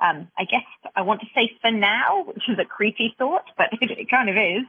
Um, 0.01 0.27
I 0.37 0.45
guess 0.45 0.63
I 0.95 1.01
want 1.01 1.21
to 1.21 1.27
say 1.35 1.51
for 1.61 1.71
now, 1.71 2.23
which 2.23 2.47
is 2.49 2.59
a 2.59 2.65
creepy 2.65 3.15
thought, 3.17 3.45
but 3.57 3.67
it, 3.81 3.91
it 3.91 4.09
kind 4.09 4.29
of 4.29 4.35
is. 4.35 4.65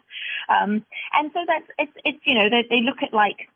Um, 0.48 0.84
and 1.12 1.30
so 1.32 1.40
that's 1.46 1.66
it's 1.78 1.92
it's 2.04 2.18
you 2.24 2.34
know 2.34 2.48
they, 2.50 2.66
they 2.68 2.82
look 2.82 3.02
at 3.02 3.12
like 3.12 3.48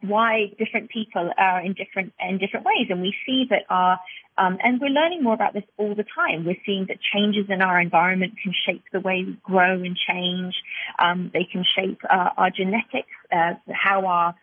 why 0.00 0.52
different 0.58 0.90
people 0.90 1.30
are 1.38 1.60
in 1.60 1.74
different 1.74 2.12
in 2.20 2.38
different 2.38 2.66
ways, 2.66 2.86
and 2.90 3.00
we 3.00 3.14
see 3.24 3.46
that 3.50 3.64
our 3.70 3.98
um, 4.38 4.58
and 4.62 4.80
we're 4.80 4.88
learning 4.88 5.22
more 5.22 5.34
about 5.34 5.52
this 5.52 5.64
all 5.76 5.94
the 5.94 6.04
time. 6.04 6.44
We're 6.44 6.56
seeing 6.64 6.86
that 6.86 6.98
changes 7.00 7.46
in 7.50 7.60
our 7.60 7.80
environment 7.80 8.34
can 8.42 8.54
shape 8.66 8.82
the 8.92 9.00
way 9.00 9.24
we 9.24 9.36
grow 9.42 9.74
and 9.82 9.96
change. 9.96 10.54
Um, 10.98 11.30
they 11.34 11.44
can 11.44 11.64
shape 11.64 12.00
uh, 12.08 12.30
our 12.36 12.50
genetics, 12.50 13.12
uh, 13.30 13.54
how 13.70 14.06
our 14.06 14.34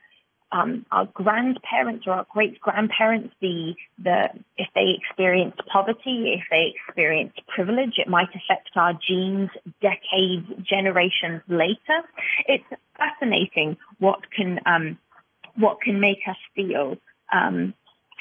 um, 0.52 0.86
our 0.92 1.06
grandparents 1.14 2.06
or 2.08 2.14
our 2.14 2.26
great 2.34 2.60
grandparents, 2.60 3.34
the 3.42 3.74
the 4.04 4.30
if 4.58 4.68
they 4.74 4.96
experienced 4.98 5.62
poverty, 5.72 6.34
if 6.38 6.44
they 6.50 6.74
experienced 6.76 7.40
privilege, 7.48 7.94
it 7.98 8.08
might 8.08 8.30
affect 8.30 8.70
our 8.76 8.94
genes 8.94 9.50
decades, 9.82 10.48
generations 10.68 11.42
later. 11.48 12.02
It's 12.48 12.64
fascinating 12.98 13.78
what 14.00 14.20
can 14.36 14.60
um, 14.66 14.98
what 15.56 15.82
can 15.82 16.00
make 16.00 16.20
us 16.28 16.38
feel 16.56 16.96
um, 17.32 17.74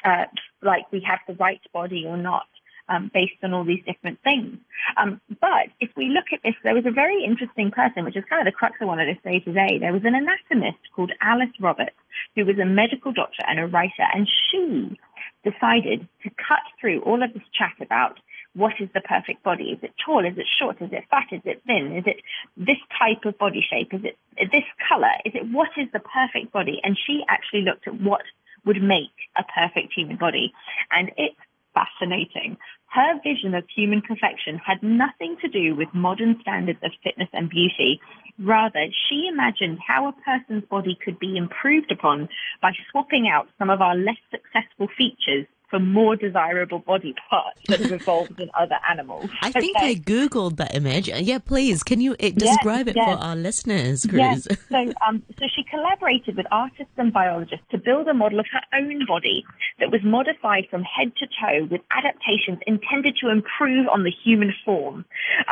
uh, 0.04 0.24
like 0.62 0.90
we 0.92 1.02
have 1.08 1.20
the 1.26 1.34
right 1.34 1.60
body 1.72 2.04
or 2.06 2.16
not. 2.16 2.46
Um, 2.90 3.10
based 3.12 3.36
on 3.42 3.52
all 3.52 3.64
these 3.64 3.84
different 3.84 4.18
things. 4.22 4.56
Um, 4.96 5.20
but 5.42 5.68
if 5.78 5.90
we 5.94 6.08
look 6.08 6.32
at 6.32 6.40
this, 6.42 6.54
there 6.64 6.74
was 6.74 6.86
a 6.86 6.90
very 6.90 7.22
interesting 7.22 7.70
person, 7.70 8.02
which 8.02 8.16
is 8.16 8.24
kind 8.30 8.40
of 8.40 8.50
the 8.50 8.56
crux 8.56 8.76
I 8.80 8.86
wanted 8.86 9.12
to 9.12 9.20
say 9.22 9.40
today. 9.40 9.76
There 9.78 9.92
was 9.92 10.06
an 10.06 10.14
anatomist 10.14 10.80
called 10.96 11.12
Alice 11.20 11.52
Roberts, 11.60 12.00
who 12.34 12.46
was 12.46 12.58
a 12.58 12.64
medical 12.64 13.12
doctor 13.12 13.44
and 13.46 13.60
a 13.60 13.66
writer, 13.66 14.08
and 14.14 14.26
she 14.26 14.98
decided 15.44 16.08
to 16.22 16.30
cut 16.30 16.64
through 16.80 17.00
all 17.02 17.22
of 17.22 17.32
this 17.34 17.42
chat 17.52 17.74
about 17.80 18.18
what 18.54 18.74
is 18.80 18.88
the 18.94 19.00
perfect 19.00 19.42
body? 19.42 19.70
Is 19.70 19.78
it 19.82 19.92
tall? 20.04 20.24
Is 20.24 20.36
it 20.36 20.46
short? 20.58 20.80
Is 20.80 20.90
it 20.92 21.04
fat? 21.10 21.26
Is 21.30 21.42
it 21.44 21.62
thin? 21.66 21.92
Is 21.96 22.04
it 22.06 22.16
this 22.56 22.78
type 22.98 23.24
of 23.24 23.38
body 23.38 23.64
shape? 23.68 23.92
Is 23.92 24.04
it 24.04 24.16
this 24.50 24.64
color? 24.88 25.12
Is 25.24 25.34
it 25.34 25.46
what 25.52 25.70
is 25.76 25.86
the 25.92 26.00
perfect 26.00 26.52
body? 26.52 26.80
And 26.82 26.98
she 26.98 27.22
actually 27.28 27.62
looked 27.62 27.86
at 27.86 28.00
what 28.00 28.22
would 28.64 28.82
make 28.82 29.14
a 29.36 29.44
perfect 29.44 29.92
human 29.94 30.16
body. 30.16 30.52
And 30.90 31.12
it's 31.16 31.36
fascinating. 31.74 32.56
Her 32.90 33.20
vision 33.22 33.54
of 33.54 33.68
human 33.68 34.00
perfection 34.00 34.58
had 34.58 34.82
nothing 34.82 35.36
to 35.42 35.48
do 35.48 35.74
with 35.74 35.92
modern 35.92 36.40
standards 36.40 36.78
of 36.82 36.92
fitness 37.04 37.28
and 37.32 37.50
beauty. 37.50 38.00
Rather, 38.38 38.86
she 39.08 39.28
imagined 39.30 39.78
how 39.86 40.08
a 40.08 40.12
person's 40.12 40.64
body 40.64 40.96
could 41.04 41.18
be 41.18 41.36
improved 41.36 41.92
upon 41.92 42.28
by 42.62 42.72
swapping 42.90 43.28
out 43.28 43.48
some 43.58 43.68
of 43.68 43.82
our 43.82 43.94
less 43.94 44.16
successful 44.30 44.88
features 44.96 45.46
for 45.70 45.78
more 45.78 46.16
desirable 46.16 46.78
body 46.78 47.14
parts 47.28 47.60
that 47.68 47.80
have 47.80 47.92
evolved 47.92 48.40
in 48.40 48.50
other 48.58 48.76
animals. 48.88 49.28
I 49.42 49.52
think 49.52 49.76
Okay. 49.76 49.90
I 49.90 49.94
googled 49.96 50.56
that 50.56 50.74
image. 50.74 51.08
Yeah, 51.08 51.38
please, 51.38 51.82
can 51.82 52.00
you 52.00 52.12
uh, 52.12 52.30
describe 52.30 52.88
it 52.88 52.96
yes. 52.96 53.06
for 53.06 53.22
our 53.24 53.36
listeners, 53.36 54.06
Yes. 54.10 54.46
Cruz? 54.46 54.58
So, 54.70 54.92
um, 55.06 55.22
so 55.38 55.46
she 55.54 55.64
collaborated 55.64 56.36
with 56.36 56.46
artists 56.50 56.92
and 56.96 57.12
biologists 57.12 57.66
to 57.70 57.78
build 57.78 58.08
a 58.08 58.14
model 58.14 58.40
of 58.40 58.46
her 58.52 58.78
own 58.78 59.04
body 59.06 59.44
that 59.78 59.90
was 59.90 60.00
modified 60.02 60.66
from 60.70 60.82
head 60.82 61.12
to 61.16 61.26
toe 61.26 61.66
with 61.70 61.80
adaptations 61.90 62.58
intended 62.66 63.16
to 63.20 63.28
improve 63.30 63.86
on 63.88 64.04
the 64.04 64.10
human 64.24 64.54
form. 64.64 65.04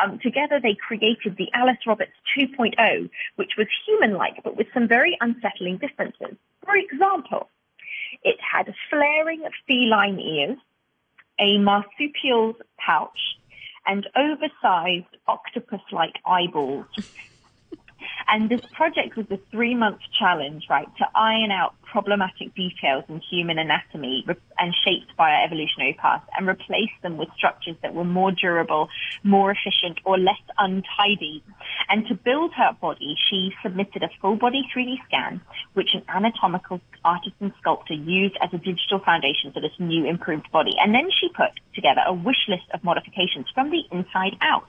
Um, 0.03 0.19
together, 0.23 0.61
they 0.63 0.75
created 0.75 1.37
the 1.37 1.49
Alice 1.55 1.79
Roberts 1.87 2.13
2.0, 2.39 3.11
which 3.37 3.53
was 3.59 3.67
human-like 3.87 4.43
but 4.45 4.57
with 4.57 4.67
some 4.73 4.89
very 4.89 5.17
unsettling 5.21 5.79
differences. 5.79 6.37
For 6.65 6.77
example, 6.77 7.49
it 8.23 8.37
had 8.41 8.73
flaring 8.91 9.43
feline 9.67 10.19
ears, 10.19 10.59
a 11.39 11.59
marsupial's 11.59 12.57
pouch, 12.85 13.19
and 13.87 14.07
oversized 14.17 15.17
octopus-like 15.29 16.15
eyeballs. 16.27 16.87
And 18.29 18.51
this 18.51 18.61
project 18.73 19.17
was 19.17 19.27
a 19.31 19.39
three-month 19.51 20.01
challenge, 20.19 20.65
right, 20.69 20.89
to 20.99 21.05
iron 21.15 21.51
out 21.51 21.75
problematic 21.91 22.55
details 22.55 23.05
in 23.09 23.21
human 23.31 23.59
anatomy 23.59 24.25
re- 24.27 24.35
and 24.59 24.75
shaped 24.85 25.17
by 25.17 25.31
our 25.31 25.45
evolutionary 25.45 25.97
past 26.01 26.25
and 26.37 26.49
replace 26.49 26.91
them 27.03 27.17
with 27.17 27.29
structures 27.37 27.77
that 27.83 27.95
were 27.95 28.05
more 28.05 28.33
durable, 28.33 28.89
more 29.23 29.51
efficient, 29.51 29.99
or 30.05 30.19
less 30.19 30.43
untidy. 30.59 31.43
And 31.89 32.07
to 32.09 32.15
build 32.15 32.53
her 32.55 32.77
body, 32.81 33.17
she 33.29 33.53
submitted 33.63 34.03
a 34.03 34.11
full-body 34.21 34.69
3D 34.75 34.97
scan, 35.07 35.41
which 35.75 35.95
an 35.95 36.03
anatomical 36.09 36.81
artist 37.05 37.37
and 37.41 37.53
sculptor 37.61 37.95
used 37.95 38.37
as 38.43 38.53
a 38.53 38.59
digital 38.59 38.99
foundation 38.99 39.53
for 39.53 39.61
this 39.61 39.79
new 39.79 40.05
improved 40.05 40.51
body. 40.51 40.75
And 40.81 40.95
then 40.95 41.11
she 41.11 41.29
put 41.29 41.51
together 41.75 42.03
a 42.07 42.13
wish 42.13 42.49
list 42.49 42.65
of 42.75 42.83
modifications 42.83 43.47
from 43.55 43.71
the 43.71 43.83
inside 43.93 44.37
out. 44.41 44.67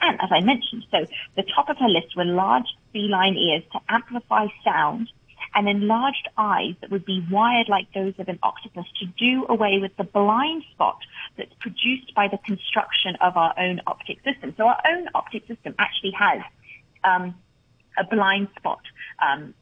And 0.00 0.20
as 0.20 0.28
I 0.30 0.40
mentioned, 0.40 0.84
so 0.90 1.06
the 1.36 1.44
top 1.54 1.68
of 1.68 1.78
her 1.78 1.88
list 1.88 2.16
were 2.16 2.24
large 2.24 2.68
feline 2.92 3.36
ears 3.36 3.62
to 3.72 3.80
amplify 3.88 4.46
sound 4.64 5.10
and 5.54 5.68
enlarged 5.68 6.28
eyes 6.36 6.74
that 6.80 6.90
would 6.90 7.04
be 7.04 7.26
wired 7.30 7.68
like 7.68 7.86
those 7.94 8.14
of 8.18 8.28
an 8.28 8.38
octopus 8.42 8.84
to 9.00 9.06
do 9.06 9.46
away 9.48 9.78
with 9.80 9.96
the 9.96 10.04
blind 10.04 10.62
spot 10.72 10.98
that's 11.36 11.52
produced 11.60 12.14
by 12.14 12.28
the 12.28 12.38
construction 12.38 13.16
of 13.20 13.36
our 13.36 13.54
own 13.58 13.80
optic 13.86 14.18
system. 14.24 14.54
So 14.56 14.66
our 14.66 14.80
own 14.86 15.08
optic 15.14 15.46
system 15.46 15.74
actually 15.78 16.12
has 16.18 16.42
um, 17.04 17.34
a 17.98 18.04
blind 18.04 18.48
spot 18.56 18.80
um, 19.20 19.54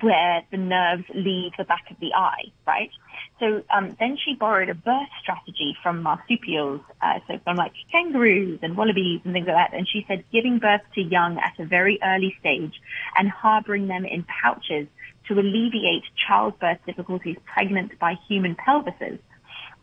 where 0.00 0.42
the 0.50 0.56
nerves 0.56 1.04
leave 1.14 1.52
the 1.56 1.64
back 1.64 1.84
of 1.90 1.96
the 2.00 2.12
eye, 2.14 2.50
right? 2.66 2.90
So 3.38 3.62
um, 3.70 3.96
then 4.00 4.16
she 4.22 4.34
borrowed 4.34 4.68
a 4.68 4.74
birth 4.74 5.08
strategy 5.20 5.76
from 5.82 6.02
marsupials, 6.02 6.80
uh, 7.00 7.20
so 7.28 7.38
from 7.44 7.56
like 7.56 7.72
kangaroos 7.92 8.58
and 8.62 8.76
wallabies 8.76 9.20
and 9.24 9.32
things 9.32 9.46
like 9.46 9.56
that. 9.56 9.76
And 9.76 9.86
she 9.88 10.04
said 10.08 10.24
giving 10.32 10.58
birth 10.58 10.80
to 10.94 11.02
young 11.02 11.38
at 11.38 11.52
a 11.58 11.66
very 11.66 11.98
early 12.02 12.34
stage 12.40 12.80
and 13.16 13.30
harboring 13.30 13.86
them 13.86 14.04
in 14.04 14.24
pouches 14.24 14.88
to 15.28 15.34
alleviate 15.34 16.04
childbirth 16.26 16.78
difficulties 16.86 17.36
pregnant 17.44 17.98
by 17.98 18.14
human 18.28 18.56
pelvises. 18.56 19.18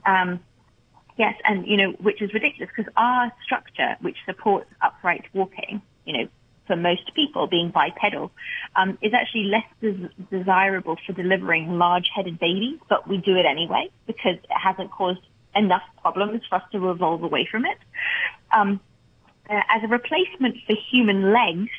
Um, 0.05 0.39
yes, 1.17 1.36
and 1.45 1.65
you 1.65 1.77
know, 1.77 1.91
which 1.91 2.22
is 2.22 2.33
ridiculous 2.33 2.69
because 2.75 2.91
our 2.98 3.31
structure, 3.43 3.95
which 4.01 4.17
supports 4.25 4.69
upright 4.81 5.25
walking, 5.33 5.81
you 6.05 6.17
know, 6.17 6.27
for 6.67 6.75
most 6.75 7.13
people 7.15 7.48
being 7.48 7.72
bipedal, 7.72 8.32
um, 8.75 8.98
is 9.01 9.13
actually 9.13 9.46
less 9.46 9.65
des- 9.82 10.10
desirable 10.38 10.98
for 11.05 11.13
delivering 11.13 11.77
large-headed 11.77 12.39
babies, 12.39 12.79
but 12.89 13.08
we 13.08 13.17
do 13.17 13.36
it 13.36 13.46
anyway 13.46 13.89
because 14.08 14.36
it 14.36 14.50
hasn't 14.50 14.91
caused 14.91 15.22
enough 15.55 15.84
problems 16.01 16.41
for 16.50 16.55
us 16.55 16.63
to 16.72 16.89
evolve 16.89 17.24
away 17.24 17.48
from 17.50 17.65
it. 17.65 17.77
Um, 18.51 18.79
uh, 19.50 19.62
as 19.70 19.84
a 19.84 19.88
replacement 19.88 20.58
for 20.65 20.75
human 20.91 21.34
legs, 21.34 21.70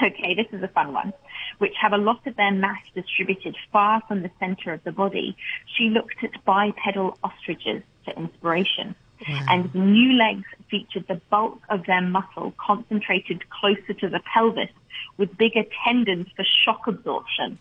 okay, 0.02 0.34
this 0.34 0.46
is 0.52 0.62
a 0.62 0.68
fun 0.68 0.92
one, 0.92 1.12
which 1.58 1.74
have 1.80 1.92
a 1.92 1.98
lot 1.98 2.26
of 2.26 2.36
their 2.36 2.52
mass 2.52 2.80
distributed 2.94 3.56
far 3.72 4.02
from 4.08 4.22
the 4.22 4.30
center 4.38 4.72
of 4.72 4.82
the 4.84 4.92
body, 4.92 5.36
she 5.76 5.90
looked 5.90 6.24
at 6.24 6.44
bipedal 6.44 7.18
ostriches 7.22 7.82
for 8.04 8.14
inspiration. 8.14 8.94
And 9.26 9.74
new 9.74 10.12
legs 10.12 10.44
featured 10.70 11.06
the 11.08 11.20
bulk 11.30 11.60
of 11.68 11.86
their 11.86 12.00
muscle 12.00 12.54
concentrated 12.58 13.48
closer 13.50 13.92
to 13.94 14.08
the 14.08 14.20
pelvis 14.32 14.70
with 15.16 15.36
bigger 15.36 15.64
tendons 15.84 16.28
for 16.34 16.44
shock 16.64 16.86
absorption. 16.86 17.58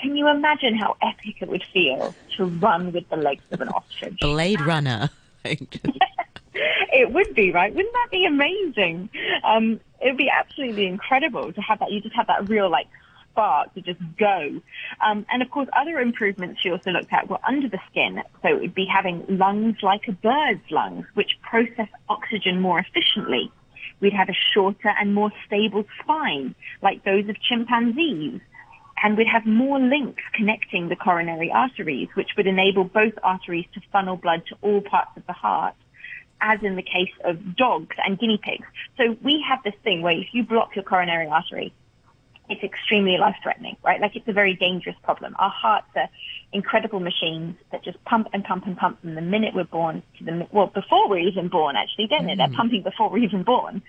can 0.00 0.16
you 0.16 0.28
imagine 0.28 0.76
how 0.76 0.96
epic 1.00 1.36
it 1.40 1.48
would 1.48 1.64
feel 1.72 2.14
to 2.36 2.44
run 2.44 2.92
with 2.92 3.08
the 3.08 3.16
legs 3.16 3.42
of 3.50 3.60
an 3.60 3.68
ostrich? 3.68 4.18
Blade 4.20 4.60
Runner. 4.60 5.08
it 5.44 7.12
would 7.12 7.34
be, 7.34 7.52
right? 7.52 7.74
Wouldn't 7.74 7.94
that 7.94 8.08
be 8.10 8.26
amazing? 8.26 9.08
Um, 9.44 9.80
it 10.00 10.08
would 10.08 10.16
be 10.16 10.28
absolutely 10.28 10.86
incredible 10.86 11.52
to 11.52 11.60
have 11.60 11.78
that. 11.78 11.90
You 11.90 12.00
just 12.00 12.14
have 12.16 12.26
that 12.26 12.48
real 12.48 12.70
like 12.70 12.88
spark 13.36 13.74
to 13.74 13.82
just 13.82 14.00
go. 14.18 14.60
Um, 15.06 15.26
and 15.30 15.42
of 15.42 15.50
course, 15.50 15.68
other 15.78 16.00
improvements 16.00 16.60
she 16.62 16.70
also 16.70 16.90
looked 16.90 17.12
at 17.12 17.28
were 17.28 17.38
under 17.46 17.68
the 17.68 17.78
skin. 17.90 18.22
So 18.42 18.48
it 18.48 18.60
would 18.60 18.74
be 18.74 18.86
having 18.86 19.24
lungs 19.28 19.76
like 19.82 20.08
a 20.08 20.12
bird's 20.12 20.64
lungs, 20.70 21.06
which 21.14 21.38
process 21.42 21.88
oxygen 22.08 22.60
more 22.60 22.78
efficiently. 22.78 23.52
We'd 24.00 24.14
have 24.14 24.28
a 24.28 24.36
shorter 24.54 24.92
and 24.98 25.14
more 25.14 25.30
stable 25.46 25.84
spine, 26.00 26.54
like 26.82 27.04
those 27.04 27.28
of 27.28 27.36
chimpanzees. 27.40 28.40
And 29.02 29.16
we'd 29.18 29.28
have 29.28 29.44
more 29.44 29.78
links 29.78 30.22
connecting 30.32 30.88
the 30.88 30.96
coronary 30.96 31.52
arteries, 31.52 32.08
which 32.14 32.30
would 32.36 32.46
enable 32.46 32.84
both 32.84 33.12
arteries 33.22 33.66
to 33.74 33.80
funnel 33.92 34.16
blood 34.16 34.42
to 34.48 34.56
all 34.62 34.80
parts 34.80 35.10
of 35.16 35.26
the 35.26 35.34
heart 35.34 35.74
as 36.40 36.58
in 36.62 36.76
the 36.76 36.82
case 36.82 37.12
of 37.24 37.56
dogs 37.56 37.96
and 38.04 38.18
guinea 38.18 38.38
pigs. 38.42 38.66
So 38.98 39.16
we 39.22 39.42
have 39.48 39.62
this 39.64 39.74
thing 39.82 40.02
where 40.02 40.12
if 40.12 40.26
you 40.32 40.44
block 40.44 40.76
your 40.76 40.84
coronary 40.84 41.26
artery, 41.26 41.72
it's 42.48 42.62
extremely 42.62 43.16
life 43.18 43.36
threatening, 43.42 43.76
right? 43.84 44.00
Like 44.00 44.16
it's 44.16 44.28
a 44.28 44.32
very 44.32 44.54
dangerous 44.54 44.96
problem. 45.02 45.34
Our 45.38 45.50
hearts 45.50 45.88
are 45.96 46.08
incredible 46.52 47.00
machines 47.00 47.56
that 47.72 47.84
just 47.84 48.02
pump 48.04 48.28
and 48.32 48.44
pump 48.44 48.66
and 48.66 48.76
pump 48.76 49.00
from 49.00 49.14
the 49.14 49.20
minute 49.20 49.54
we're 49.54 49.64
born 49.64 50.02
to 50.18 50.24
the, 50.24 50.46
well, 50.52 50.68
before 50.68 51.08
we're 51.08 51.18
even 51.18 51.48
born, 51.48 51.76
actually, 51.76 52.06
don't 52.06 52.22
mm. 52.22 52.26
they? 52.28 52.34
They're 52.36 52.48
mm. 52.48 52.56
pumping 52.56 52.82
before 52.82 53.10
we're 53.10 53.24
even 53.24 53.42
born. 53.42 53.82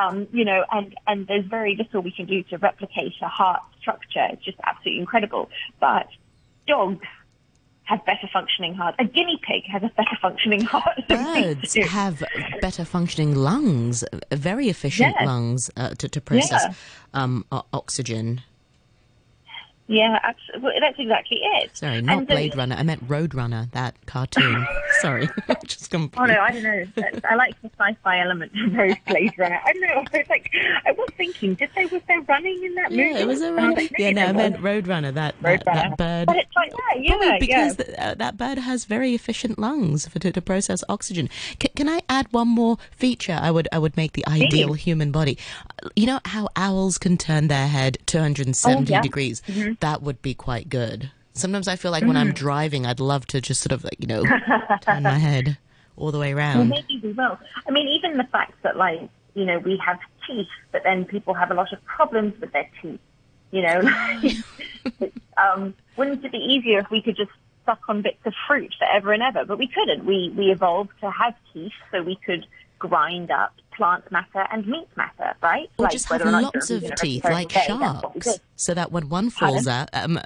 Um, 0.00 0.28
you 0.32 0.44
know, 0.44 0.64
and, 0.70 0.94
and 1.06 1.26
there's 1.26 1.46
very 1.46 1.74
little 1.74 2.02
we 2.02 2.12
can 2.12 2.26
do 2.26 2.42
to 2.44 2.58
replicate 2.58 3.14
a 3.22 3.28
heart 3.28 3.62
structure. 3.80 4.26
It's 4.30 4.44
just 4.44 4.58
absolutely 4.62 5.00
incredible. 5.00 5.48
But 5.80 6.08
dogs 6.66 7.06
have 7.86 8.04
better 8.04 8.28
functioning 8.32 8.74
hearts. 8.74 8.96
A 9.00 9.04
guinea 9.04 9.40
pig 9.42 9.64
has 9.70 9.82
a 9.82 9.90
better 9.96 10.16
functioning 10.20 10.60
heart. 10.60 11.08
Birds 11.08 11.74
have 11.74 12.22
better 12.60 12.84
functioning 12.84 13.34
lungs, 13.34 14.04
very 14.32 14.68
efficient 14.68 15.14
lungs 15.22 15.70
uh, 15.76 15.90
to, 15.90 16.08
to 16.08 16.20
process 16.20 16.64
yeah. 16.64 16.74
um, 17.14 17.44
oxygen. 17.72 18.42
Yeah, 19.88 20.18
absolutely. 20.22 20.80
That's 20.80 20.98
exactly 20.98 21.38
it. 21.42 21.76
Sorry, 21.76 22.02
not 22.02 22.18
and 22.18 22.26
Blade 22.26 22.52
the, 22.52 22.56
Runner. 22.56 22.74
I 22.76 22.82
meant 22.82 23.02
Road 23.06 23.34
Runner, 23.34 23.68
that 23.72 23.94
cartoon. 24.06 24.66
Sorry, 25.00 25.28
just 25.64 25.90
completely. 25.90 26.34
Oh 26.34 26.36
no, 26.36 26.40
I 26.40 26.50
don't 26.50 26.62
know. 26.64 27.20
I 27.28 27.36
like 27.36 27.60
the 27.62 27.70
sci-fi 27.78 28.20
element 28.20 28.50
of 28.64 28.72
those 28.72 28.96
Blade 29.06 29.34
Runner. 29.38 29.60
I 29.64 29.72
don't 29.72 29.82
know. 29.82 29.88
I 30.12 30.18
was 30.18 30.28
like, 30.28 30.50
I 30.86 30.92
was 30.92 31.08
thinking, 31.16 31.54
did 31.54 31.70
they 31.76 31.86
was 31.86 32.02
there 32.08 32.20
running 32.22 32.64
in 32.64 32.74
that 32.74 32.90
movie? 32.90 33.02
Yeah, 33.02 33.18
it 33.18 33.26
was 33.28 33.40
a 33.42 33.52
running. 33.52 33.76
Like, 33.76 33.92
yeah, 33.96 34.10
no, 34.10 34.26
I 34.26 34.32
meant 34.32 34.60
Road 34.60 34.88
Runner. 34.88 35.12
That 35.12 35.36
Road 35.40 35.62
that, 35.66 35.74
that 35.74 35.96
bird. 35.96 36.26
But 36.26 36.36
it's 36.36 36.56
like 36.56 36.72
that, 36.72 37.00
yeah, 37.00 37.16
Probably 37.16 37.38
because 37.38 37.78
yeah. 37.78 37.84
The, 37.84 38.06
uh, 38.06 38.14
that 38.14 38.36
bird 38.36 38.58
has 38.58 38.86
very 38.86 39.14
efficient 39.14 39.56
lungs 39.56 40.08
for 40.08 40.18
to, 40.18 40.32
to 40.32 40.42
process 40.42 40.82
oxygen. 40.88 41.28
C- 41.62 41.68
can 41.76 41.88
I 41.88 42.00
add 42.08 42.26
one 42.32 42.48
more 42.48 42.78
feature? 42.90 43.38
I 43.40 43.52
would 43.52 43.68
I 43.70 43.78
would 43.78 43.96
make 43.96 44.14
the 44.14 44.26
ideal 44.26 44.72
human 44.72 45.12
body. 45.12 45.38
You 45.94 46.06
know 46.06 46.20
how 46.24 46.48
owls 46.56 46.98
can 46.98 47.16
turn 47.16 47.46
their 47.46 47.68
head 47.68 47.98
270 48.06 48.92
oh, 48.92 48.96
yeah. 48.96 49.00
degrees. 49.00 49.42
Mm-hmm 49.46 49.75
that 49.80 50.02
would 50.02 50.22
be 50.22 50.34
quite 50.34 50.68
good. 50.68 51.10
Sometimes 51.32 51.68
I 51.68 51.76
feel 51.76 51.90
like 51.90 52.04
mm. 52.04 52.08
when 52.08 52.16
I'm 52.16 52.30
mm. 52.30 52.34
driving, 52.34 52.86
I'd 52.86 53.00
love 53.00 53.26
to 53.26 53.40
just 53.40 53.60
sort 53.60 53.72
of 53.72 53.84
like, 53.84 53.96
you 53.98 54.06
know, 54.06 54.24
turn 54.80 55.02
my 55.02 55.18
head 55.18 55.58
all 55.96 56.10
the 56.10 56.18
way 56.18 56.32
around. 56.32 56.70
Well, 56.70 56.80
maybe 56.80 57.00
we 57.02 57.12
will. 57.12 57.38
I 57.66 57.70
mean, 57.70 57.88
even 57.88 58.16
the 58.16 58.24
fact 58.24 58.62
that, 58.62 58.76
like, 58.76 59.08
you 59.34 59.44
know, 59.44 59.58
we 59.58 59.80
have 59.84 59.98
teeth, 60.26 60.48
but 60.72 60.82
then 60.82 61.04
people 61.04 61.34
have 61.34 61.50
a 61.50 61.54
lot 61.54 61.72
of 61.72 61.84
problems 61.84 62.38
with 62.40 62.52
their 62.52 62.68
teeth. 62.80 63.00
You 63.52 63.62
know, 63.62 63.80
um, 65.36 65.74
wouldn't 65.96 66.24
it 66.24 66.32
be 66.32 66.38
easier 66.38 66.80
if 66.80 66.90
we 66.90 67.00
could 67.00 67.16
just 67.16 67.30
suck 67.64 67.80
on 67.88 68.02
bits 68.02 68.18
of 68.24 68.34
fruit 68.46 68.74
forever 68.78 69.12
and 69.12 69.22
ever? 69.22 69.44
But 69.44 69.58
we 69.58 69.68
couldn't. 69.68 70.04
We 70.04 70.32
we 70.36 70.50
evolved 70.50 70.90
to 71.00 71.10
have 71.10 71.34
teeth, 71.52 71.72
so 71.92 72.02
we 72.02 72.16
could 72.16 72.46
grind 72.78 73.30
up 73.30 73.54
plant 73.76 74.10
matter 74.10 74.46
and 74.50 74.66
meat 74.66 74.88
matter, 74.96 75.34
right? 75.42 75.68
Or 75.78 75.84
like 75.84 75.92
just 75.92 76.08
have 76.08 76.24
lots 76.24 76.70
of 76.70 76.94
teeth, 76.96 77.24
like 77.24 77.50
sharks, 77.50 78.40
so 78.56 78.74
that 78.74 78.90
when 78.90 79.08
one 79.08 79.30
falls 79.30 79.68
out, 79.68 79.90
um, 79.92 80.18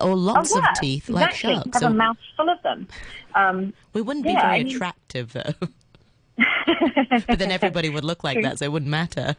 or 0.00 0.14
lots 0.14 0.54
oh, 0.54 0.58
yeah, 0.58 0.70
of 0.70 0.80
teeth, 0.80 1.08
exactly. 1.08 1.14
like 1.14 1.34
sharks. 1.34 1.70
Have 1.74 1.80
so 1.80 1.86
a 1.86 1.90
mouth 1.90 2.16
full 2.36 2.48
of 2.48 2.62
them. 2.62 2.88
Um, 3.34 3.72
we 3.94 4.02
wouldn't 4.02 4.24
be 4.24 4.32
yeah, 4.32 4.42
very 4.42 4.60
I 4.60 4.64
mean... 4.64 4.74
attractive, 4.74 5.32
though. 5.32 5.54
but 7.26 7.38
then 7.38 7.50
everybody 7.50 7.88
would 7.88 8.04
look 8.04 8.24
like 8.24 8.42
that, 8.42 8.58
so 8.58 8.64
it 8.66 8.72
wouldn't 8.72 8.90
matter. 8.90 9.36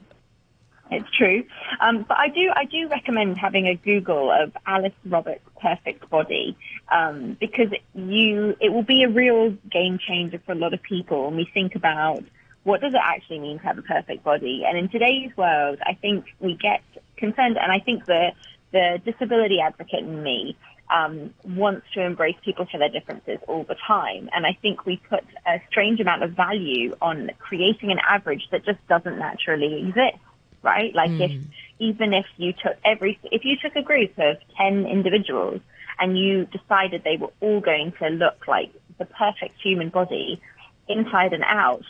It's 0.91 1.09
true, 1.17 1.45
um, 1.79 2.03
but 2.05 2.17
I 2.17 2.27
do 2.27 2.51
I 2.53 2.65
do 2.65 2.89
recommend 2.89 3.37
having 3.37 3.65
a 3.65 3.75
Google 3.75 4.29
of 4.29 4.51
Alice 4.65 4.91
Roberts' 5.05 5.39
perfect 5.61 6.09
body 6.09 6.57
um, 6.91 7.37
because 7.39 7.69
you 7.95 8.57
it 8.59 8.73
will 8.73 8.83
be 8.83 9.03
a 9.03 9.09
real 9.09 9.51
game 9.71 9.99
changer 10.05 10.41
for 10.45 10.51
a 10.51 10.55
lot 10.55 10.73
of 10.73 10.83
people 10.83 11.27
when 11.27 11.37
we 11.37 11.49
think 11.53 11.75
about 11.75 12.25
what 12.63 12.81
does 12.81 12.93
it 12.93 13.01
actually 13.03 13.39
mean 13.39 13.57
to 13.59 13.65
have 13.65 13.77
a 13.77 13.81
perfect 13.81 14.23
body? 14.23 14.63
And 14.67 14.77
in 14.77 14.89
today's 14.89 15.35
world, 15.35 15.79
I 15.85 15.93
think 15.95 16.25
we 16.39 16.55
get 16.55 16.81
concerned, 17.17 17.57
and 17.57 17.71
I 17.71 17.79
think 17.79 18.05
the 18.05 18.31
the 18.71 19.01
disability 19.03 19.59
advocate 19.59 19.99
in 19.99 20.23
me 20.23 20.55
um, 20.91 21.33
wants 21.43 21.87
to 21.93 22.01
embrace 22.01 22.35
people 22.43 22.65
for 22.71 22.77
their 22.77 22.89
differences 22.89 23.39
all 23.47 23.63
the 23.63 23.75
time. 23.87 24.29
And 24.33 24.45
I 24.45 24.57
think 24.61 24.85
we 24.85 24.97
put 25.09 25.23
a 25.45 25.61
strange 25.69 25.99
amount 25.99 26.23
of 26.23 26.31
value 26.31 26.95
on 27.01 27.31
creating 27.39 27.91
an 27.91 27.99
average 28.07 28.47
that 28.51 28.65
just 28.65 28.85
doesn't 28.87 29.17
naturally 29.17 29.79
exist, 29.79 30.21
right? 30.61 30.93
Like 30.93 31.11
mm. 31.11 31.21
if 31.21 31.41
even 31.79 32.13
if 32.13 32.25
you 32.37 32.53
took 32.53 32.77
every 32.85 33.19
if 33.23 33.43
you 33.43 33.57
took 33.61 33.75
a 33.75 33.81
group 33.81 34.11
of 34.17 34.37
ten 34.57 34.85
individuals 34.85 35.61
and 35.99 36.17
you 36.17 36.45
decided 36.45 37.03
they 37.03 37.17
were 37.17 37.31
all 37.39 37.61
going 37.61 37.93
to 37.99 38.09
look 38.09 38.47
like 38.47 38.71
the 38.97 39.05
perfect 39.05 39.59
human 39.61 39.89
body 39.89 40.41
inside 40.87 41.33
and 41.33 41.43
out, 41.43 41.83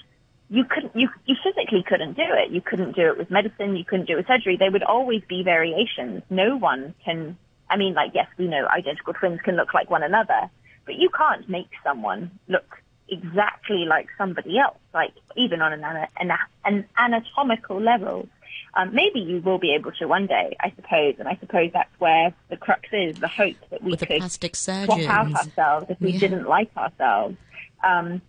you 0.51 0.65
couldn't, 0.65 0.93
you, 0.93 1.07
you 1.25 1.35
physically 1.41 1.81
couldn't 1.81 2.17
do 2.17 2.25
it. 2.27 2.51
You 2.51 2.59
couldn't 2.59 2.93
do 2.93 3.07
it 3.07 3.17
with 3.17 3.31
medicine. 3.31 3.77
You 3.77 3.85
couldn't 3.85 4.05
do 4.05 4.13
it 4.13 4.17
with 4.17 4.27
surgery. 4.27 4.57
There 4.57 4.69
would 4.69 4.83
always 4.83 5.21
be 5.29 5.43
variations. 5.43 6.23
No 6.29 6.57
one 6.57 6.93
can, 7.05 7.37
I 7.69 7.77
mean, 7.77 7.93
like, 7.93 8.11
yes, 8.13 8.27
we 8.37 8.47
know 8.47 8.67
identical 8.67 9.13
twins 9.13 9.39
can 9.41 9.55
look 9.55 9.73
like 9.73 9.89
one 9.89 10.03
another, 10.03 10.49
but 10.85 10.95
you 10.95 11.09
can't 11.09 11.47
make 11.49 11.69
someone 11.85 12.31
look 12.49 12.79
exactly 13.07 13.85
like 13.85 14.07
somebody 14.17 14.59
else, 14.59 14.77
like 14.93 15.13
even 15.37 15.61
on 15.61 15.71
an, 15.71 16.07
an, 16.19 16.31
an 16.65 16.85
anatomical 16.97 17.79
level. 17.79 18.27
Um, 18.73 18.93
maybe 18.93 19.21
you 19.21 19.39
will 19.39 19.57
be 19.57 19.73
able 19.73 19.93
to 19.93 20.05
one 20.05 20.27
day, 20.27 20.57
I 20.59 20.71
suppose, 20.75 21.15
and 21.19 21.29
I 21.29 21.37
suppose 21.37 21.71
that's 21.73 21.97
where 21.99 22.33
the 22.49 22.57
crux 22.57 22.89
is, 22.91 23.17
the 23.19 23.29
hope 23.29 23.55
that 23.69 23.81
we 23.81 23.91
With 23.91 24.01
could 24.01 24.21
swap 24.53 24.99
out 24.99 25.33
ourselves 25.33 25.85
if 25.89 26.01
we 26.01 26.11
yeah. 26.11 26.19
didn't 26.19 26.47
like 26.47 26.75
ourselves. 26.75 27.37
Um, 27.83 28.21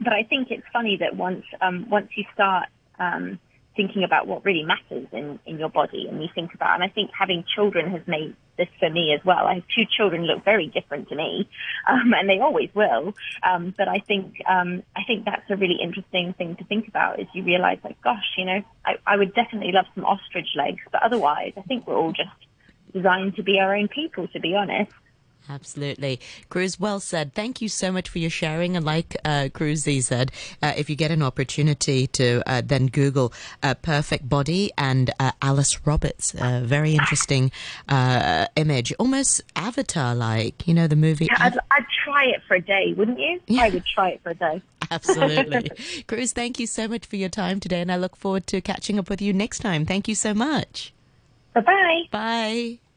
but 0.00 0.12
I 0.12 0.22
think 0.22 0.50
it's 0.50 0.66
funny 0.72 0.96
that 0.98 1.16
once 1.16 1.44
um, 1.60 1.88
once 1.90 2.08
you 2.16 2.24
start 2.34 2.68
um, 2.98 3.38
thinking 3.76 4.04
about 4.04 4.26
what 4.26 4.44
really 4.44 4.64
matters 4.64 5.06
in, 5.12 5.38
in 5.46 5.58
your 5.58 5.68
body, 5.68 6.06
and 6.08 6.22
you 6.22 6.28
think 6.34 6.54
about, 6.54 6.74
and 6.74 6.84
I 6.84 6.88
think 6.88 7.10
having 7.18 7.44
children 7.54 7.90
has 7.92 8.02
made 8.06 8.34
this 8.56 8.68
for 8.78 8.90
me 8.90 9.14
as 9.14 9.24
well. 9.24 9.46
I 9.46 9.54
have 9.54 9.62
two 9.74 9.84
children 9.96 10.24
look 10.24 10.44
very 10.44 10.66
different 10.66 11.08
to 11.08 11.16
me, 11.16 11.48
um, 11.88 12.12
and 12.14 12.28
they 12.28 12.40
always 12.40 12.68
will. 12.74 13.14
Um, 13.42 13.74
but 13.76 13.88
I 13.88 13.98
think 14.00 14.36
um, 14.48 14.82
I 14.96 15.02
think 15.06 15.24
that's 15.24 15.48
a 15.50 15.56
really 15.56 15.78
interesting 15.82 16.34
thing 16.34 16.56
to 16.56 16.64
think 16.64 16.88
about. 16.88 17.20
Is 17.20 17.26
you 17.32 17.42
realise, 17.42 17.78
like, 17.82 18.00
gosh, 18.02 18.34
you 18.36 18.44
know, 18.44 18.62
I, 18.84 18.96
I 19.06 19.16
would 19.16 19.34
definitely 19.34 19.72
love 19.72 19.86
some 19.94 20.04
ostrich 20.04 20.48
legs, 20.56 20.80
but 20.92 21.02
otherwise, 21.02 21.52
I 21.56 21.62
think 21.62 21.86
we're 21.86 21.96
all 21.96 22.12
just 22.12 22.28
designed 22.92 23.36
to 23.36 23.42
be 23.42 23.58
our 23.60 23.74
own 23.74 23.88
people. 23.88 24.28
To 24.28 24.40
be 24.40 24.54
honest. 24.54 24.92
Absolutely. 25.48 26.20
Cruz, 26.48 26.78
well 26.78 27.00
said. 27.00 27.34
Thank 27.34 27.60
you 27.60 27.68
so 27.68 27.90
much 27.90 28.08
for 28.08 28.18
your 28.18 28.30
sharing. 28.30 28.76
And 28.76 28.84
like 28.84 29.16
uh, 29.24 29.48
Cruz 29.52 29.80
Z 29.80 30.02
said, 30.02 30.32
uh, 30.62 30.74
if 30.76 30.88
you 30.88 30.96
get 30.96 31.10
an 31.10 31.22
opportunity 31.22 32.06
to 32.08 32.42
uh, 32.46 32.62
then 32.64 32.86
Google 32.86 33.32
uh, 33.62 33.74
Perfect 33.74 34.28
Body 34.28 34.70
and 34.78 35.10
uh, 35.18 35.32
Alice 35.42 35.86
Roberts, 35.86 36.34
uh, 36.34 36.62
very 36.64 36.94
interesting 36.94 37.50
uh, 37.88 38.46
image, 38.56 38.92
almost 38.98 39.42
avatar 39.56 40.14
like, 40.14 40.66
you 40.68 40.74
know, 40.74 40.86
the 40.86 40.96
movie. 40.96 41.26
Yeah, 41.26 41.36
I'd, 41.38 41.58
I'd, 41.70 41.86
try 42.04 42.24
it 42.26 42.42
for 42.46 42.54
a 42.54 42.60
day, 42.60 42.94
wouldn't 42.96 43.18
you? 43.18 43.40
Yeah. 43.46 43.64
I 43.64 43.70
would 43.70 43.84
try 43.84 44.10
it 44.10 44.22
for 44.22 44.30
a 44.30 44.34
day. 44.34 44.62
Absolutely. 44.90 45.70
Cruz, 46.06 46.32
thank 46.32 46.58
you 46.58 46.66
so 46.66 46.88
much 46.88 47.06
for 47.06 47.16
your 47.16 47.28
time 47.28 47.60
today. 47.60 47.80
And 47.80 47.92
I 47.92 47.96
look 47.96 48.16
forward 48.16 48.46
to 48.48 48.60
catching 48.60 48.98
up 48.98 49.10
with 49.10 49.20
you 49.20 49.32
next 49.32 49.60
time. 49.60 49.86
Thank 49.86 50.08
you 50.08 50.14
so 50.14 50.34
much. 50.34 50.92
Bye-bye. 51.54 52.02
Bye. 52.10 52.89